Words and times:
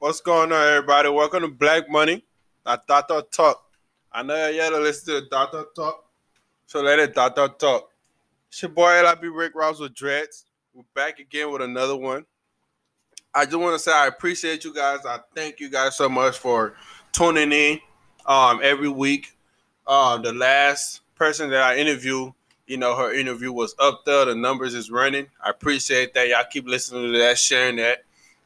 What's 0.00 0.22
going 0.22 0.50
on, 0.50 0.66
everybody? 0.66 1.10
Welcome 1.10 1.42
to 1.42 1.48
Black 1.48 1.90
Money, 1.90 2.24
a 2.64 2.80
Data 2.88 3.22
Talk. 3.30 3.62
I 4.10 4.22
know 4.22 4.48
you 4.48 4.62
to 4.62 4.78
listen 4.78 5.14
to 5.14 5.28
Data 5.28 5.66
Talk, 5.76 6.06
so 6.64 6.80
let 6.80 6.98
it 6.98 7.14
Data 7.14 7.54
Talk. 7.58 7.90
It's 8.48 8.62
your 8.62 8.70
boy 8.70 9.02
LIB 9.02 9.24
Rick 9.24 9.54
Ross 9.54 9.78
with 9.78 9.92
Dreads. 9.92 10.46
We're 10.72 10.84
back 10.94 11.18
again 11.18 11.52
with 11.52 11.60
another 11.60 11.96
one. 11.96 12.24
I 13.34 13.44
just 13.44 13.58
want 13.58 13.74
to 13.74 13.78
say 13.78 13.92
I 13.92 14.06
appreciate 14.06 14.64
you 14.64 14.72
guys. 14.72 15.00
I 15.04 15.18
thank 15.34 15.60
you 15.60 15.68
guys 15.68 15.98
so 15.98 16.08
much 16.08 16.38
for 16.38 16.76
tuning 17.12 17.52
in 17.52 17.78
um, 18.24 18.60
every 18.62 18.88
week. 18.88 19.36
Um, 19.86 20.22
the 20.22 20.32
last 20.32 21.02
person 21.14 21.50
that 21.50 21.60
I 21.60 21.76
interviewed, 21.76 22.32
you 22.66 22.78
know, 22.78 22.96
her 22.96 23.12
interview 23.12 23.52
was 23.52 23.74
up 23.78 24.06
there. 24.06 24.24
The 24.24 24.34
numbers 24.34 24.72
is 24.72 24.90
running. 24.90 25.26
I 25.44 25.50
appreciate 25.50 26.14
that. 26.14 26.26
Y'all 26.26 26.44
keep 26.50 26.66
listening 26.66 27.12
to 27.12 27.18
that, 27.18 27.36
sharing 27.36 27.76
that. 27.76 28.04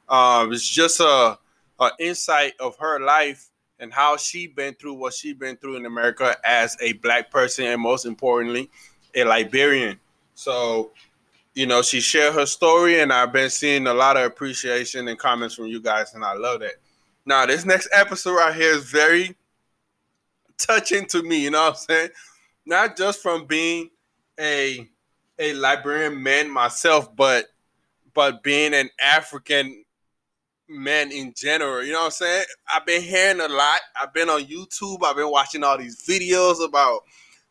Um, 0.09 0.53
it's 0.53 0.69
just 0.69 0.99
a, 0.99 1.39
a 1.81 1.91
insight 1.99 2.55
of 2.61 2.77
her 2.79 3.01
life 3.01 3.51
and 3.79 3.93
how 3.93 4.17
she 4.17 4.47
been 4.47 4.75
through 4.75 4.95
what 4.95 5.13
she 5.13 5.33
been 5.33 5.57
through 5.57 5.77
in 5.77 5.87
America 5.87 6.37
as 6.45 6.77
a 6.81 6.93
black 6.95 7.31
person, 7.31 7.67
and 7.67 7.81
most 7.81 8.07
importantly, 8.07 8.71
a 9.15 9.25
Liberian. 9.25 9.99
So, 10.35 10.93
you 11.55 11.67
know, 11.67 11.83
she 11.83 12.01
shared 12.01 12.35
her 12.35 12.47
story, 12.47 13.01
and 13.01 13.13
I've 13.13 13.33
been 13.33 13.51
seeing 13.51 13.87
a 13.87 13.95
lot 13.95 14.17
of 14.17 14.25
appreciation 14.25 15.09
and 15.09 15.19
comments 15.19 15.55
from 15.55 15.67
you 15.67 15.81
guys, 15.81 16.15
and 16.15 16.25
I 16.25 16.35
love 16.35 16.61
that. 16.61 16.75
Now, 17.27 17.47
this 17.47 17.65
next 17.65 17.89
episode 17.93 18.35
right 18.35 18.55
here 18.55 18.73
is 18.73 18.85
very 18.85 19.37
touching 20.59 21.07
to 21.07 21.23
me. 21.23 21.43
You 21.43 21.51
know 21.51 21.63
what 21.63 21.71
I'm 21.71 21.77
saying? 21.77 22.11
Not 22.67 22.97
just 22.97 23.23
from 23.23 23.47
being 23.47 23.91
a 24.39 24.89
a 25.39 25.53
Liberian 25.55 26.23
man 26.23 26.51
myself, 26.51 27.15
but 27.15 27.47
but 28.15 28.43
being 28.43 28.75
an 28.75 28.91
African 29.01 29.84
man 30.69 31.13
in 31.13 31.33
general. 31.37 31.83
You 31.85 31.93
know 31.93 32.01
what 32.01 32.07
I'm 32.07 32.11
saying? 32.13 32.45
I've 32.73 32.87
been 32.87 33.03
hearing 33.03 33.41
a 33.41 33.49
lot. 33.49 33.81
I've 34.01 34.13
been 34.13 34.29
on 34.29 34.45
YouTube. 34.45 35.05
I've 35.05 35.17
been 35.17 35.31
watching 35.31 35.63
all 35.63 35.79
these 35.79 36.05
videos 36.07 36.65
about 36.65 37.03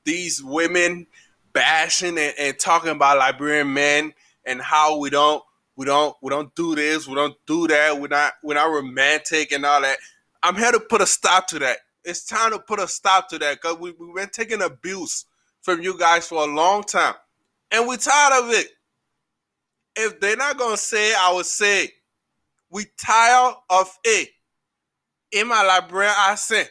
these 0.04 0.44
women 0.44 1.08
bashing 1.54 2.18
and, 2.18 2.34
and 2.38 2.60
talking 2.60 2.92
about 2.92 3.18
Liberian 3.20 3.74
men 3.74 4.14
and 4.46 4.62
how 4.62 4.98
we 4.98 5.10
don't 5.10 5.44
we 5.76 5.86
don't 5.86 6.16
we 6.22 6.30
don't 6.30 6.54
do 6.56 6.76
this, 6.76 7.08
we 7.08 7.16
don't 7.16 7.36
do 7.48 7.68
that, 7.68 8.00
we're 8.00 8.08
not 8.08 8.34
we're 8.44 8.56
not 8.56 8.70
romantic 8.70 9.52
and 9.52 9.66
all 9.66 9.82
that. 9.82 9.98
I'm 10.42 10.56
here 10.56 10.72
to 10.72 10.80
put 10.80 11.02
a 11.02 11.08
stop 11.08 11.48
to 11.48 11.60
that. 11.60 11.78
It's 12.04 12.26
time 12.26 12.52
to 12.52 12.60
put 12.60 12.80
a 12.80 12.88
stop 12.88 13.30
to 13.30 13.40
that 13.40 13.62
because 13.62 13.78
we, 13.78 13.92
we've 13.92 14.16
been 14.16 14.30
taking 14.30 14.62
abuse 14.62 15.26
from 15.62 15.82
you 15.82 15.98
guys 15.98 16.28
for 16.28 16.44
a 16.44 16.54
long 16.54 16.84
time. 16.84 17.16
And 17.72 17.88
we're 17.88 17.98
tired 17.98 18.44
of 18.44 18.52
it. 18.52 18.68
If 19.96 20.20
they're 20.20 20.36
not 20.36 20.58
gonna 20.58 20.78
say 20.78 21.12
it, 21.12 21.18
I 21.18 21.34
would 21.34 21.46
say 21.46 21.86
it. 21.86 21.92
We 22.74 22.86
tire 23.00 23.54
of 23.70 23.96
it. 24.04 24.30
In 25.32 25.48
my 25.48 25.64
Liberian 25.64 26.12
accent. 26.18 26.70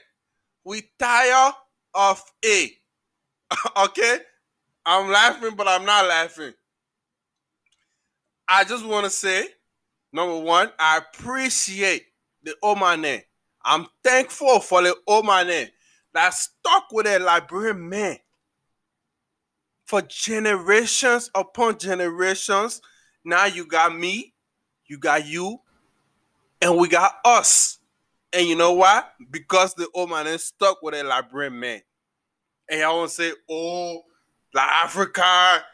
We 0.64 0.82
tire 0.98 1.52
of 1.94 2.20
it. 2.42 2.72
okay? 3.84 4.18
I'm 4.84 5.12
laughing, 5.12 5.54
but 5.56 5.68
I'm 5.68 5.84
not 5.84 6.08
laughing. 6.08 6.54
I 8.48 8.64
just 8.64 8.84
want 8.84 9.04
to 9.04 9.10
say, 9.10 9.46
number 10.12 10.40
one, 10.40 10.72
I 10.76 10.98
appreciate 10.98 12.04
the 12.42 12.56
Omane. 12.64 13.22
I'm 13.64 13.86
thankful 14.02 14.58
for 14.58 14.82
the 14.82 14.96
Omane 15.08 15.70
that 16.14 16.34
stuck 16.34 16.90
with 16.90 17.06
a 17.06 17.20
Liberian 17.20 17.88
man 17.88 18.18
for 19.86 20.02
generations 20.02 21.30
upon 21.32 21.78
generations. 21.78 22.82
Now 23.24 23.46
you 23.46 23.66
got 23.66 23.96
me, 23.96 24.34
you 24.86 24.98
got 24.98 25.24
you, 25.24 25.60
and 26.62 26.78
we 26.78 26.88
got 26.88 27.16
us. 27.24 27.78
And 28.32 28.46
you 28.46 28.56
know 28.56 28.72
why? 28.72 29.02
Because 29.30 29.74
the 29.74 29.88
Oman 29.94 30.28
is 30.28 30.44
stuck 30.44 30.80
with 30.82 30.94
a 30.94 31.02
Liberian 31.02 31.58
man. 31.58 31.82
And 32.70 32.82
I 32.82 32.90
want 32.92 33.10
to 33.10 33.14
say, 33.14 33.32
oh, 33.50 34.00
like 34.54 34.68
Africa, 34.68 35.64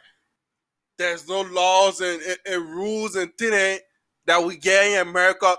there's 0.96 1.28
no 1.28 1.42
laws 1.42 2.00
and, 2.00 2.20
and, 2.22 2.38
and 2.46 2.70
rules 2.70 3.14
and 3.14 3.30
things 3.38 3.52
eh, 3.52 3.78
that 4.26 4.42
we 4.42 4.56
get 4.56 4.86
in 4.86 5.06
America. 5.06 5.54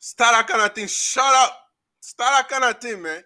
Start 0.00 0.32
that 0.32 0.48
kind 0.48 0.62
of 0.62 0.74
thing. 0.74 0.88
Shut 0.88 1.22
up. 1.24 1.56
Start 2.00 2.32
that 2.32 2.48
kind 2.48 2.74
of 2.74 2.80
thing, 2.80 3.02
man. 3.02 3.22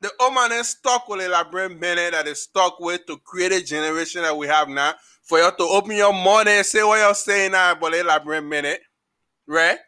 The 0.00 0.10
Oman 0.20 0.52
is 0.52 0.68
stuck 0.68 1.08
with 1.08 1.20
a 1.20 1.28
Liberian 1.28 1.78
man 1.78 1.98
eh, 1.98 2.10
that 2.10 2.26
is 2.26 2.42
stuck 2.42 2.80
with 2.80 3.04
to 3.06 3.18
create 3.18 3.52
a 3.52 3.62
generation 3.62 4.22
that 4.22 4.36
we 4.36 4.46
have 4.46 4.68
now. 4.68 4.94
For 5.24 5.38
you 5.38 5.50
to 5.50 5.64
open 5.64 5.96
your 5.96 6.12
mouth 6.12 6.46
and 6.46 6.64
say 6.64 6.82
what 6.82 6.98
you're 6.98 7.14
saying 7.14 7.52
now 7.52 7.72
about 7.72 7.94
a 7.94 8.02
Liberian 8.02 8.48
minute, 8.48 8.80
eh, 8.80 8.84
right? 9.46 9.78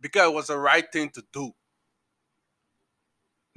Because 0.00 0.30
it 0.30 0.34
was 0.34 0.46
the 0.46 0.58
right 0.58 0.84
thing 0.92 1.10
to 1.10 1.22
do. 1.32 1.52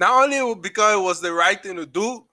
Not 0.00 0.24
only 0.24 0.54
because 0.56 0.94
it 0.94 1.02
was 1.02 1.20
the 1.20 1.32
right 1.32 1.62
thing 1.62 1.76
to 1.76 1.86
do, 1.86 2.26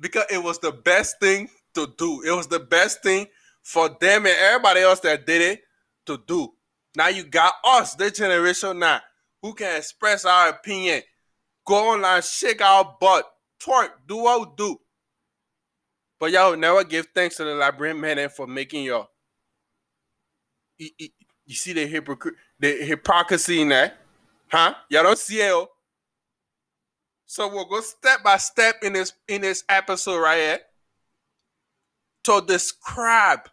because 0.00 0.24
it 0.30 0.42
was 0.42 0.58
the 0.58 0.72
best 0.72 1.20
thing 1.20 1.48
to 1.74 1.92
do. 1.96 2.22
It 2.22 2.32
was 2.32 2.48
the 2.48 2.58
best 2.58 3.02
thing 3.02 3.28
for 3.62 3.88
them 3.88 4.26
and 4.26 4.36
everybody 4.38 4.80
else 4.80 5.00
that 5.00 5.26
did 5.26 5.40
it 5.42 5.62
to 6.06 6.20
do. 6.26 6.52
Now 6.96 7.08
you 7.08 7.24
got 7.24 7.54
us, 7.64 7.94
the 7.94 8.10
generation 8.10 8.80
now, 8.80 9.00
who 9.40 9.54
can 9.54 9.76
express 9.76 10.24
our 10.24 10.48
opinion, 10.48 11.02
go 11.64 11.92
online, 11.92 12.22
shake 12.22 12.60
our 12.60 12.96
butt, 13.00 13.30
twerk, 13.60 13.90
do 14.06 14.16
what 14.16 14.40
we 14.40 14.46
do. 14.56 14.80
But 16.18 16.32
y'all 16.32 16.56
never 16.56 16.84
give 16.84 17.06
thanks 17.14 17.36
to 17.36 17.44
the 17.44 17.54
Liberian 17.54 18.00
man 18.00 18.28
for 18.28 18.46
making 18.46 18.84
your. 18.84 19.08
You, 20.78 20.90
you, 20.98 21.08
you 21.46 21.54
see 21.54 21.72
the 21.72 21.88
hypocr- 21.88 22.34
the 22.62 22.84
hypocrisy 22.84 23.60
in 23.60 23.70
that, 23.70 23.98
huh? 24.46 24.72
Y'all 24.88 25.02
don't 25.02 25.18
see 25.18 25.40
it. 25.40 25.50
Oh. 25.50 25.68
So 27.26 27.48
we'll 27.48 27.64
go 27.64 27.80
step 27.80 28.22
by 28.22 28.36
step 28.36 28.76
in 28.84 28.92
this 28.92 29.12
in 29.26 29.40
this 29.40 29.64
episode 29.68 30.20
right 30.20 30.38
here 30.38 30.60
to 32.24 32.40
describe 32.46 33.48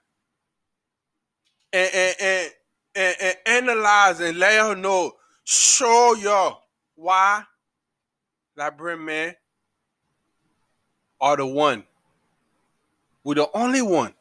and 1.74 1.90
and, 1.94 2.16
and, 2.22 2.52
and, 2.96 3.16
and 3.20 3.38
analyze 3.48 4.20
and 4.20 4.38
let 4.38 4.62
her 4.62 4.76
know, 4.76 5.14
show 5.44 6.14
y'all 6.14 6.62
why 6.96 7.44
Liberian 8.56 9.06
men 9.06 9.36
are 11.20 11.36
the 11.36 11.48
one. 11.48 11.84
We're 13.24 13.36
the 13.36 13.50
only 13.56 13.82
one 13.82 14.14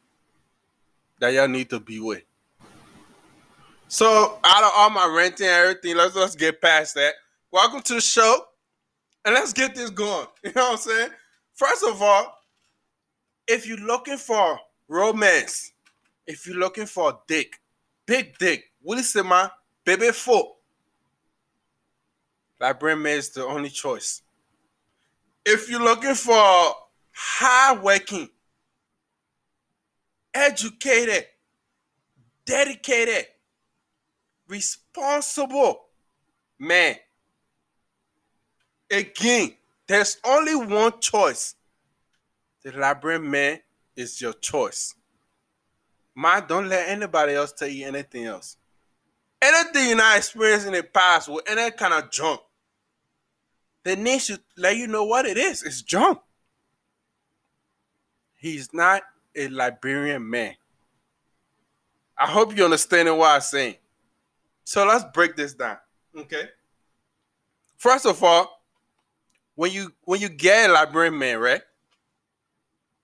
that 1.19 1.33
y'all 1.33 1.47
need 1.47 1.69
to 1.69 1.79
be 1.79 1.99
with. 1.99 2.23
So 3.91 4.37
out 4.43 4.63
of 4.63 4.71
all 4.75 4.91
my 4.91 5.07
renting 5.07 5.47
and 5.47 5.55
everything, 5.55 5.97
let's 5.97 6.15
let's 6.15 6.35
get 6.35 6.61
past 6.61 6.93
that. 6.93 7.15
Welcome 7.51 7.81
to 7.81 7.95
the 7.95 8.01
show 8.01 8.45
and 9.25 9.33
let's 9.33 9.51
get 9.51 9.73
this 9.73 9.89
going. 9.89 10.27
You 10.43 10.51
know 10.55 10.61
what 10.61 10.71
I'm 10.73 10.77
saying? 10.77 11.09
First 11.55 11.83
of 11.83 11.99
all, 11.99 12.37
if 13.47 13.67
you're 13.67 13.79
looking 13.79 14.17
for 14.17 14.59
romance, 14.87 15.73
if 16.27 16.45
you're 16.45 16.57
looking 16.57 16.85
for 16.85 17.09
a 17.09 17.17
dick, 17.27 17.59
big 18.05 18.37
dick, 18.37 18.65
Willie 18.83 19.01
Sima, 19.01 19.49
baby 19.83 20.11
foot, 20.11 20.45
man 22.59 23.07
is 23.07 23.31
the 23.31 23.43
only 23.43 23.69
choice. 23.69 24.21
If 25.43 25.67
you're 25.67 25.81
looking 25.81 26.13
for 26.13 26.75
hard 27.11 27.81
working, 27.81 28.29
educated, 30.35 31.25
dedicated, 32.45 33.25
responsible 34.49 35.85
man, 36.59 36.97
Again, 38.91 39.53
there's 39.87 40.17
only 40.23 40.55
one 40.55 40.99
choice. 40.99 41.55
The 42.63 42.71
Liberian 42.71 43.29
man 43.29 43.59
is 43.95 44.19
your 44.19 44.33
choice. 44.33 44.95
Man, 46.15 46.43
don't 46.47 46.67
let 46.67 46.89
anybody 46.89 47.33
else 47.33 47.51
tell 47.51 47.67
you 47.67 47.87
anything 47.87 48.25
else. 48.25 48.57
Anything 49.41 49.89
you 49.89 49.95
not 49.95 50.17
experienced 50.17 50.67
in 50.67 50.73
the 50.73 50.83
past 50.83 51.29
with 51.29 51.49
any 51.49 51.71
kind 51.71 51.93
of 51.93 52.11
junk, 52.11 52.41
the 53.83 54.19
should 54.19 54.41
let 54.57 54.75
you 54.75 54.87
know 54.87 55.05
what 55.05 55.25
it 55.25 55.37
is. 55.37 55.63
It's 55.63 55.81
junk. 55.81 56.19
He's 58.35 58.73
not 58.73 59.03
a 59.35 59.47
Liberian 59.47 60.29
man. 60.29 60.55
I 62.17 62.25
hope 62.25 62.57
you 62.57 62.65
understand 62.65 63.17
what 63.17 63.35
I'm 63.35 63.41
saying. 63.41 63.75
So 64.69 64.85
let's 64.85 65.03
break 65.03 65.35
this 65.35 65.55
down. 65.55 65.77
Okay. 66.15 66.47
First 67.77 68.05
of 68.05 68.23
all, 68.23 68.61
when 69.55 69.71
you 69.71 69.91
when 70.03 70.21
you 70.21 70.29
get 70.29 70.69
a 70.69 70.73
Liberian 70.73 71.17
man, 71.17 71.39
right? 71.39 71.61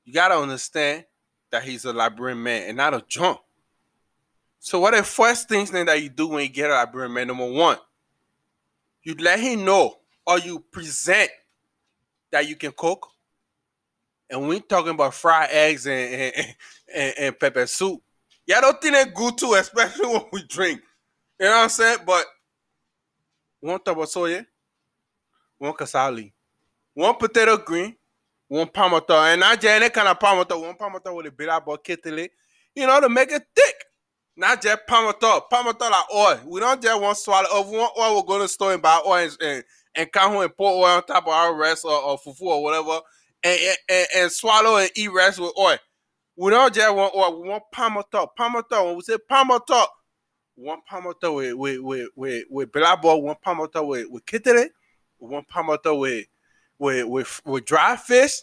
You 0.03 0.13
gotta 0.13 0.35
understand 0.37 1.05
that 1.49 1.63
he's 1.63 1.83
a 1.85 1.91
Liberian 1.91 2.43
man 2.43 2.67
and 2.67 2.77
not 2.77 2.93
a 2.93 3.03
drunk. 3.09 3.39
So 4.59 4.79
what 4.79 4.93
are 4.93 4.97
the 4.97 5.07
first 5.07 5.49
things 5.49 5.71
then 5.71 5.87
that 5.87 6.03
you 6.03 6.09
do 6.09 6.27
when 6.27 6.43
you 6.43 6.49
get 6.49 6.69
a 6.69 6.73
Liberian 6.75 7.13
man? 7.13 7.29
Number 7.29 7.51
one, 7.51 7.77
you 9.01 9.15
let 9.15 9.39
him 9.39 9.65
know 9.65 9.95
or 10.27 10.37
you 10.37 10.59
present 10.59 11.31
that 12.29 12.47
you 12.47 12.55
can 12.55 12.73
cook. 12.77 13.07
And 14.29 14.47
we 14.47 14.59
talking 14.59 14.91
about 14.91 15.15
fried 15.15 15.49
eggs 15.49 15.87
and, 15.87 16.13
and, 16.13 16.55
and, 16.95 17.13
and 17.17 17.39
pepper 17.39 17.65
soup. 17.65 18.03
Y'all 18.45 18.61
don't 18.61 18.79
think 18.79 18.93
they're 18.93 19.05
good 19.07 19.35
too, 19.35 19.55
especially 19.55 20.05
when 20.09 20.25
we 20.31 20.43
drink. 20.43 20.79
You 21.39 21.47
know 21.47 21.51
what 21.51 21.63
I'm 21.63 21.69
saying? 21.69 21.99
But 22.05 22.25
one 23.59 23.79
tabasoye, 23.79 24.45
one 25.57 25.73
kasali, 25.73 26.31
one 26.93 27.15
potato 27.15 27.57
green, 27.57 27.95
one 28.47 28.67
pamato, 28.67 29.15
and 29.31 29.41
not 29.41 29.59
just 29.59 29.65
any 29.65 29.89
kind 29.89 30.07
of 30.07 30.19
pamato, 30.19 30.61
one 30.61 30.75
pamato 30.75 31.15
with 31.15 31.25
a 31.27 31.31
bit 31.31 31.49
about 31.51 31.83
kittle, 31.83 32.19
you 32.75 32.87
know, 32.87 33.01
to 33.01 33.09
make 33.09 33.31
it 33.31 33.43
thick. 33.55 33.75
Not 34.37 34.61
just 34.61 34.79
pamato, 34.87 35.41
pamato 35.51 35.89
like 35.89 36.13
oil. 36.13 36.39
We 36.45 36.59
don't 36.59 36.81
just 36.81 37.01
want 37.01 37.17
swallow 37.17 37.47
of 37.53 37.69
one 37.69 37.89
oil. 37.97 38.17
We're 38.17 38.27
going 38.27 38.41
to 38.41 38.47
store 38.49 38.73
and 38.73 38.81
buy 38.81 39.01
oil 39.05 39.23
and, 39.23 39.37
and, 39.41 39.63
and 39.95 40.11
come 40.11 40.33
home 40.33 40.43
and 40.43 40.55
pour 40.55 40.71
oil 40.73 40.97
on 40.97 41.03
top 41.05 41.25
of 41.25 41.33
our 41.33 41.55
rest 41.55 41.85
or, 41.85 41.91
or 41.93 42.17
fufu 42.17 42.41
or 42.41 42.61
whatever, 42.61 42.99
and, 43.43 43.59
and, 43.89 44.07
and 44.15 44.31
swallow 44.31 44.77
and 44.77 44.91
eat 44.95 45.11
rest 45.11 45.39
with 45.39 45.53
oil. 45.57 45.77
We 46.35 46.51
don't 46.51 46.73
just 46.73 46.93
want 46.93 47.15
oil. 47.15 47.41
We 47.41 47.49
want 47.49 47.63
pamato, 47.73 48.27
pamato. 48.37 48.85
When 48.85 48.95
we 48.97 49.01
say 49.01 49.17
pamato, 49.31 49.85
one 50.55 50.79
pamato 50.89 51.35
with 51.35 51.53
with 51.53 51.79
with 51.79 52.09
with, 52.15 52.45
with 52.49 52.71
ball, 53.01 53.21
one 53.21 53.35
pamato 53.45 53.85
with 53.85 54.07
with 54.09 54.25
kittle, 54.25 54.67
one 55.17 55.43
pamato 55.53 55.99
with 55.99 56.25
with 56.79 57.05
with 57.05 57.41
with 57.45 57.65
dry 57.65 57.95
fish. 57.95 58.41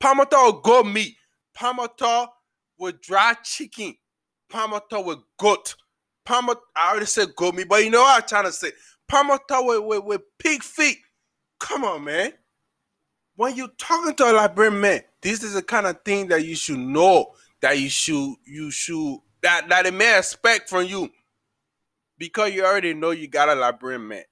Pamato 0.00 0.62
goat 0.62 0.86
meat. 0.86 1.14
Pamato 1.56 2.28
with 2.78 3.00
dry 3.02 3.34
chicken. 3.42 3.96
Pamato 4.50 5.04
with 5.04 5.18
goat. 5.38 5.74
Pamato, 6.26 6.60
I 6.76 6.90
already 6.90 7.06
said 7.06 7.34
goat 7.34 7.54
meat, 7.54 7.68
but 7.68 7.82
you 7.82 7.90
know 7.90 8.02
what 8.02 8.22
I'm 8.22 8.28
trying 8.28 8.44
to 8.44 8.52
say. 8.52 8.72
Pamato 9.10 9.66
with, 9.66 9.84
with, 9.84 10.04
with 10.04 10.20
pig 10.38 10.62
feet. 10.62 10.98
Come 11.58 11.84
on, 11.84 12.04
man. 12.04 12.32
When 13.34 13.56
you 13.56 13.68
talking 13.78 14.14
to 14.14 14.30
a 14.30 14.32
Liberian 14.32 14.80
man, 14.80 15.00
this 15.22 15.42
is 15.42 15.54
the 15.54 15.62
kind 15.62 15.86
of 15.86 16.00
thing 16.02 16.28
that 16.28 16.44
you 16.44 16.54
should 16.54 16.78
know 16.78 17.34
that 17.60 17.78
you 17.78 17.88
should 17.88 18.34
you 18.44 18.70
should 18.70 19.18
that 19.42 19.68
that 19.68 19.86
it 19.86 19.94
may 19.94 20.18
expect 20.18 20.68
from 20.68 20.86
you 20.86 21.10
because 22.18 22.52
you 22.52 22.64
already 22.64 22.94
know 22.94 23.10
you 23.10 23.28
got 23.28 23.48
a 23.48 23.54
Liberian 23.54 24.06
man. 24.06 24.24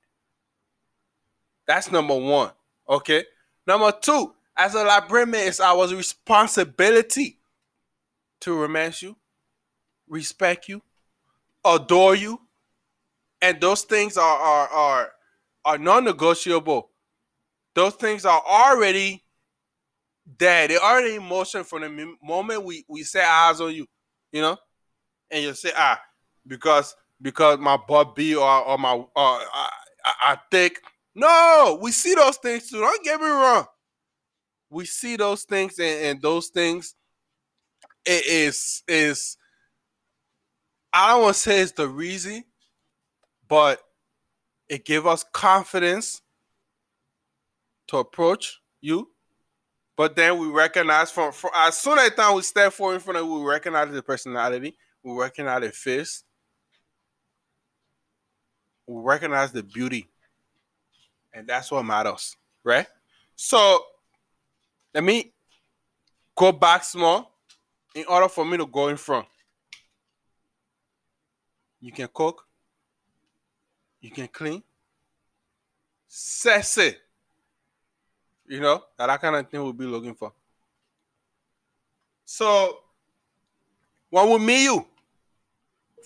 That's 1.67 1.91
number 1.91 2.17
one. 2.17 2.51
Okay. 2.89 3.25
Number 3.67 3.93
two, 4.01 4.33
as 4.57 4.75
a 4.75 4.85
man, 4.85 5.49
it's 5.49 5.61
our 5.61 5.87
responsibility 5.89 7.39
to 8.41 8.55
romance 8.55 9.03
you, 9.03 9.17
respect 10.09 10.69
you, 10.69 10.83
adore 11.65 12.15
you, 12.15 12.41
and 13.43 13.61
those 13.61 13.83
things 13.83 14.17
are 14.17 14.39
are 14.39 14.69
are 14.69 15.13
are 15.65 15.79
non-negotiable. 15.79 16.91
Those 17.75 17.95
things 17.95 18.25
are 18.25 18.43
already 18.49 19.25
there. 20.39 20.69
They're 20.69 20.79
already 20.79 21.17
in 21.17 21.25
motion 21.25 21.65
from 21.65 21.83
the 21.83 22.15
moment 22.23 22.65
we 22.65 22.85
we 22.89 23.03
set 23.03 23.25
eyes 23.27 23.61
on 23.61 23.75
you. 23.75 23.87
You 24.33 24.43
know, 24.43 24.57
and 25.31 25.43
you 25.43 25.55
say 25.55 25.73
ah 25.77 26.01
because 26.47 26.95
because 27.21 27.59
my 27.59 27.77
butt 27.77 28.15
B 28.15 28.35
or 28.35 28.49
or 28.49 28.79
my 28.79 28.93
uh, 28.93 29.05
I, 29.17 29.71
I 30.05 30.39
think 30.51 30.81
no, 31.15 31.79
we 31.81 31.93
see 31.93 32.15
those 32.15 32.37
things 32.37 32.69
too. 32.69 32.81
Don't 32.81 33.05
get 33.05 33.21
me 33.21 33.27
wrong. 33.27 33.65
We 34.69 34.85
see 34.85 35.17
those 35.17 35.45
things, 35.45 35.79
and, 35.79 36.05
and 36.05 36.23
those 36.23 36.49
things 36.49 36.95
it 38.05 38.27
is 38.27 38.83
is 38.87 39.37
I 40.93 41.11
don't 41.11 41.23
want 41.23 41.35
to 41.35 41.41
say 41.41 41.61
it's 41.61 41.73
the 41.73 41.89
reason, 41.89 42.45
but 43.49 43.81
it 44.69 44.85
give 44.85 45.07
us 45.07 45.25
confidence 45.33 46.23
to 47.89 47.99
approach 47.99 48.61
you. 48.81 49.09
But 49.97 50.17
then 50.17 50.39
we 50.39 50.49
recognize 50.49 51.11
from, 51.11 51.33
from 51.33 51.51
as 51.55 51.79
soon 51.79 51.99
as 51.99 52.11
time 52.15 52.35
we 52.35 52.43
step 52.43 52.73
forward 52.73 52.95
in 52.95 53.01
front 53.01 53.19
of 53.19 53.25
you, 53.27 53.41
we 53.41 53.51
recognize 53.51 53.91
the 53.91 54.03
personality, 54.03 54.77
we 55.07 55.15
recognize 55.15 55.61
the 55.61 55.71
face, 55.71 56.25
we 58.89 59.01
recognize 59.01 59.53
the 59.53 59.63
beauty. 59.63 60.09
And 61.33 61.47
that's 61.47 61.71
what 61.71 61.85
matters, 61.85 62.37
right? 62.65 62.87
So 63.37 63.85
let 64.93 65.05
me 65.05 65.33
go 66.35 66.51
back 66.51 66.83
small 66.83 67.39
in 67.95 68.05
order 68.09 68.29
for 68.29 68.45
me 68.45 68.57
to 68.57 68.67
go 68.67 68.89
in 68.89 68.97
front. 68.97 69.27
You 71.81 71.93
can 71.93 72.09
cook, 72.13 72.45
you 74.01 74.11
can 74.11 74.27
clean, 74.27 74.61
sexy. 76.09 76.97
You 78.49 78.59
know, 78.59 78.83
that, 78.99 79.07
that 79.07 79.21
kind 79.21 79.37
of 79.37 79.49
thing 79.49 79.63
we'll 79.63 79.73
be 79.73 79.85
looking 79.85 80.15
for. 80.15 80.33
So 82.25 82.79
when 84.11 84.29
we 84.31 84.39
meet 84.39 84.65
you, 84.65 84.85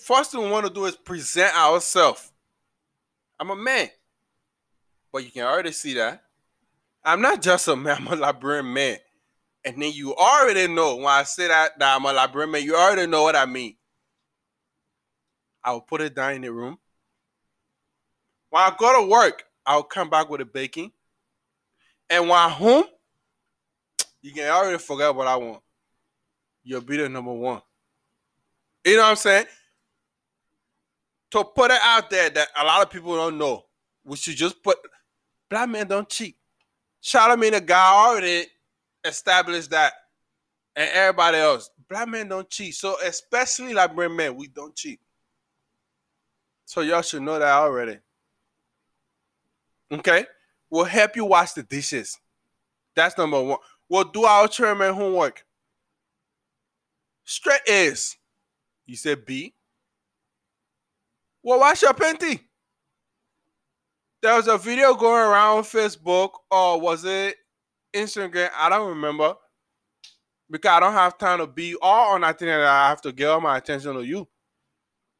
first 0.01 0.31
thing 0.31 0.41
we 0.41 0.49
want 0.49 0.65
to 0.65 0.73
do 0.73 0.85
is 0.85 0.95
present 0.95 1.55
ourselves. 1.55 2.31
I'm 3.39 3.49
a 3.49 3.55
man. 3.55 3.89
But 5.11 5.23
you 5.23 5.31
can 5.31 5.43
already 5.43 5.71
see 5.71 5.93
that. 5.95 6.23
I'm 7.03 7.21
not 7.21 7.41
just 7.41 7.67
a 7.67 7.75
man, 7.75 7.97
I'm 7.99 8.07
a 8.07 8.15
Liberian 8.15 8.73
man. 8.73 8.97
And 9.63 9.81
then 9.81 9.91
you 9.93 10.15
already 10.15 10.67
know 10.67 10.95
when 10.95 11.07
I 11.07 11.23
say 11.23 11.47
that, 11.47 11.77
that 11.77 11.95
I'm 11.95 12.05
a 12.05 12.13
Liberian 12.13 12.51
man, 12.51 12.63
you 12.63 12.75
already 12.75 13.07
know 13.07 13.23
what 13.23 13.35
I 13.35 13.45
mean. 13.45 13.75
I'll 15.63 15.81
put 15.81 16.01
it 16.01 16.15
down 16.15 16.33
in 16.33 16.41
the 16.41 16.51
room. 16.51 16.79
When 18.49 18.63
I 18.63 18.73
go 18.77 19.01
to 19.01 19.07
work, 19.07 19.43
I'll 19.65 19.83
come 19.83 20.09
back 20.09 20.29
with 20.29 20.41
a 20.41 20.45
baking. 20.45 20.91
And 22.09 22.23
when 22.27 22.37
I'm 22.37 22.49
home, 22.49 22.83
you 24.21 24.33
can 24.33 24.49
already 24.49 24.79
forget 24.79 25.13
what 25.13 25.27
I 25.27 25.35
want. 25.35 25.61
You'll 26.63 26.81
be 26.81 26.97
the 26.97 27.07
number 27.09 27.31
one. 27.31 27.61
You 28.83 28.97
know 28.97 29.03
what 29.03 29.09
I'm 29.09 29.15
saying? 29.15 29.45
To 31.31 31.43
put 31.43 31.71
it 31.71 31.79
out 31.81 32.09
there 32.09 32.29
that 32.29 32.49
a 32.59 32.65
lot 32.65 32.81
of 32.81 32.89
people 32.91 33.15
don't 33.15 33.37
know, 33.37 33.65
we 34.03 34.17
should 34.17 34.35
just 34.35 34.61
put 34.61 34.77
black 35.49 35.69
men 35.69 35.87
don't 35.87 36.09
cheat. 36.09 36.35
Charlamagne 37.01 37.51
tha 37.51 37.61
God 37.61 38.09
already 38.09 38.47
established 39.03 39.69
that, 39.71 39.93
and 40.75 40.89
everybody 40.93 41.37
else, 41.37 41.69
black 41.89 42.07
men 42.07 42.27
don't 42.27 42.49
cheat. 42.49 42.75
So 42.75 42.95
especially 43.05 43.73
like 43.73 43.95
black 43.95 44.11
men, 44.11 44.35
we 44.35 44.47
don't 44.47 44.75
cheat. 44.75 44.99
So 46.65 46.81
y'all 46.81 47.01
should 47.01 47.21
know 47.21 47.39
that 47.39 47.47
already. 47.47 47.99
Okay? 49.91 50.25
We'll 50.69 50.85
help 50.85 51.15
you 51.15 51.25
wash 51.25 51.51
the 51.51 51.63
dishes. 51.63 52.17
That's 52.95 53.17
number 53.17 53.41
one. 53.41 53.57
We'll 53.89 54.05
do 54.05 54.23
our 54.23 54.47
chairman 54.47 54.93
homework. 54.93 55.45
Straight 57.25 57.61
A's. 57.67 58.15
You 58.85 58.95
said 58.95 59.25
B. 59.25 59.53
Well, 61.43 61.59
wash 61.59 61.81
your 61.81 61.93
panty. 61.93 62.39
There 64.21 64.35
was 64.35 64.47
a 64.47 64.57
video 64.57 64.93
going 64.93 65.23
around 65.23 65.63
Facebook, 65.63 66.31
or 66.51 66.79
was 66.79 67.03
it 67.03 67.35
Instagram? 67.93 68.49
I 68.55 68.69
don't 68.69 68.89
remember. 68.89 69.35
Because 70.49 70.71
I 70.71 70.79
don't 70.81 70.93
have 70.93 71.17
time 71.17 71.39
to 71.39 71.47
be 71.47 71.75
all 71.81 72.13
on 72.13 72.21
that 72.21 72.37
thing 72.37 72.49
that 72.49 72.61
I 72.61 72.89
have 72.89 73.01
to 73.01 73.11
get 73.11 73.29
all 73.29 73.41
my 73.41 73.57
attention 73.57 73.93
to 73.93 74.03
you. 74.03 74.27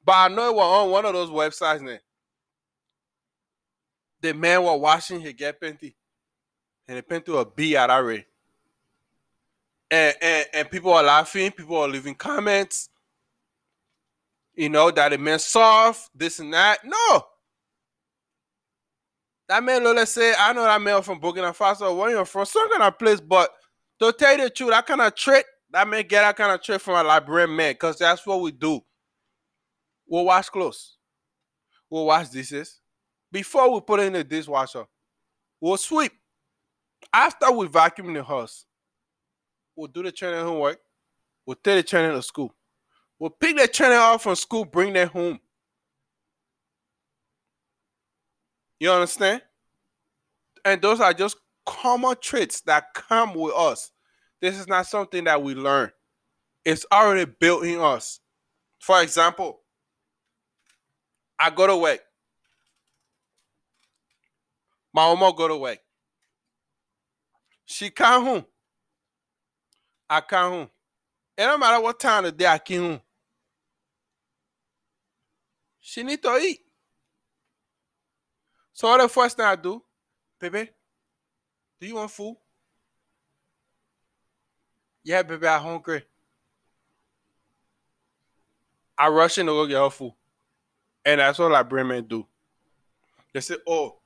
But 0.03 0.13
I 0.13 0.27
know 0.27 0.49
it 0.49 0.55
was 0.55 0.85
on 0.85 0.91
one 0.91 1.05
of 1.05 1.13
those 1.13 1.29
websites 1.29 1.81
now. 1.81 1.97
The 4.21 4.33
man 4.33 4.61
was 4.63 4.79
washing 4.79 5.21
his 5.21 5.33
get 5.33 5.59
panty. 5.59 5.95
And 6.87 6.97
he 6.97 7.01
painted 7.01 7.33
a 7.33 7.45
B 7.45 7.77
out 7.77 7.89
already. 7.89 8.25
And, 9.89 10.15
and 10.21 10.47
and 10.53 10.71
people 10.71 10.93
are 10.93 11.03
laughing, 11.03 11.51
people 11.51 11.77
are 11.77 11.87
leaving 11.87 12.15
comments, 12.15 12.89
you 14.61 14.69
know, 14.69 14.91
that 14.91 15.11
it 15.11 15.19
man 15.19 15.39
soft, 15.39 16.11
this 16.13 16.37
and 16.37 16.53
that. 16.53 16.85
No. 16.85 17.23
That 19.49 19.63
man, 19.63 19.83
let's 19.83 20.11
say, 20.11 20.35
I 20.37 20.53
know 20.53 20.61
that 20.61 20.79
man 20.79 21.01
from 21.01 21.19
Burkina 21.19 21.57
Faso, 21.57 21.97
where 21.97 22.11
you're 22.11 22.25
from, 22.25 22.45
some 22.45 22.69
kind 22.69 22.83
of 22.83 22.99
place, 22.99 23.19
but 23.19 23.51
to 23.99 24.13
tell 24.13 24.37
you 24.37 24.43
the 24.43 24.49
truth, 24.51 24.69
that 24.69 24.85
kind 24.85 25.01
of 25.01 25.15
trick, 25.15 25.47
that 25.71 25.87
man 25.87 26.05
get 26.07 26.21
that 26.21 26.37
kind 26.37 26.51
of 26.51 26.61
trick 26.61 26.79
from 26.79 26.93
a 26.93 27.03
Liberian 27.03 27.55
man, 27.55 27.73
because 27.73 27.97
that's 27.97 28.23
what 28.27 28.39
we 28.39 28.51
do. 28.51 28.79
We'll 30.07 30.25
wash 30.25 30.49
clothes. 30.49 30.97
We'll 31.89 32.05
wash 32.05 32.29
dishes. 32.29 32.81
Before 33.31 33.73
we 33.73 33.81
put 33.81 34.01
in 34.01 34.13
the 34.13 34.23
dishwasher, 34.23 34.85
we'll 35.59 35.77
sweep. 35.77 36.11
After 37.11 37.51
we 37.51 37.65
vacuum 37.65 38.13
the 38.13 38.23
house, 38.23 38.65
we'll 39.75 39.87
do 39.87 40.03
the 40.03 40.11
training 40.11 40.45
homework. 40.45 40.79
We'll 41.47 41.55
take 41.55 41.83
the 41.83 41.83
training 41.83 42.15
to 42.15 42.21
school. 42.21 42.53
We'll 43.21 43.29
pick 43.29 43.55
the 43.55 43.67
training 43.67 43.99
off 43.99 44.23
from 44.23 44.35
school, 44.35 44.65
bring 44.65 44.93
them 44.93 45.07
home. 45.07 45.39
You 48.79 48.89
understand? 48.89 49.43
And 50.65 50.81
those 50.81 50.99
are 50.99 51.13
just 51.13 51.37
common 51.63 52.15
traits 52.19 52.61
that 52.61 52.95
come 52.95 53.35
with 53.35 53.53
us. 53.53 53.91
This 54.41 54.57
is 54.59 54.67
not 54.67 54.87
something 54.87 55.25
that 55.25 55.43
we 55.43 55.53
learn. 55.53 55.91
It's 56.65 56.83
already 56.91 57.31
built 57.39 57.63
in 57.63 57.79
us. 57.79 58.21
For 58.79 58.99
example, 59.03 59.59
I 61.39 61.51
go 61.51 61.67
to 61.67 61.77
work. 61.77 61.99
My 64.95 65.13
mama 65.13 65.31
go 65.37 65.47
to 65.47 65.57
work. 65.57 65.77
She 67.67 67.91
come 67.91 68.25
home. 68.25 68.45
I 70.09 70.21
come 70.21 70.51
home. 70.51 70.69
It 71.37 71.43
don't 71.43 71.59
matter 71.59 71.79
what 71.83 71.99
time 71.99 72.25
of 72.25 72.35
day 72.35 72.47
I 72.47 72.57
came 72.57 72.81
home. 72.81 73.01
She 75.91 76.03
need 76.03 76.23
to 76.23 76.37
eat. 76.37 76.61
So 78.71 78.87
what 78.87 79.01
the 79.01 79.09
first 79.09 79.35
thing 79.35 79.45
I 79.45 79.57
do, 79.57 79.83
baby, 80.39 80.69
do 81.81 81.85
you 81.85 81.95
want 81.95 82.09
food? 82.09 82.37
Yeah, 85.03 85.21
baby, 85.23 85.45
I'm 85.45 85.61
hungry. 85.61 86.03
I 88.97 89.09
rush 89.09 89.37
in 89.37 89.47
to 89.47 89.51
go 89.51 89.67
get 89.67 89.81
her 89.81 89.89
food. 89.89 90.13
And 91.03 91.19
that's 91.19 91.37
what 91.37 91.51
like 91.51 91.67
brain 91.67 91.89
men 91.89 92.05
do. 92.05 92.25
They 93.33 93.41
say, 93.41 93.55
oh, 93.67 93.97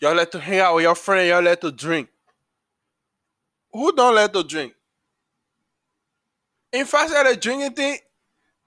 y'all 0.00 0.16
let 0.16 0.32
to 0.32 0.40
hang 0.40 0.58
out 0.58 0.74
with 0.74 0.82
your 0.82 0.96
friend, 0.96 1.28
y'all 1.28 1.40
let 1.40 1.60
to 1.60 1.70
drink. 1.70 2.08
Who 3.72 3.92
don't 3.92 4.16
let 4.16 4.32
to 4.32 4.42
drink? 4.42 4.74
In 6.72 6.84
fact, 6.84 7.12
the 7.12 7.36
drinking 7.36 7.74
thing, 7.74 7.98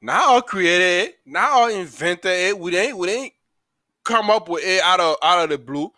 now 0.02 0.38
I 0.38 0.42
created 0.42 1.10
it, 1.10 1.16
now 1.26 1.64
I 1.64 1.72
invented 1.72 2.32
it. 2.32 2.60
We 2.60 2.76
ain't 2.78 2.98
we 2.98 3.10
ain't 3.10 3.34
come 4.04 4.30
up 4.30 4.50
with 4.50 4.64
it 4.64 4.82
out 4.82 5.00
of 5.00 5.18
out 5.24 5.44
of 5.44 5.50
the 5.50 5.58
blue. 5.58 5.92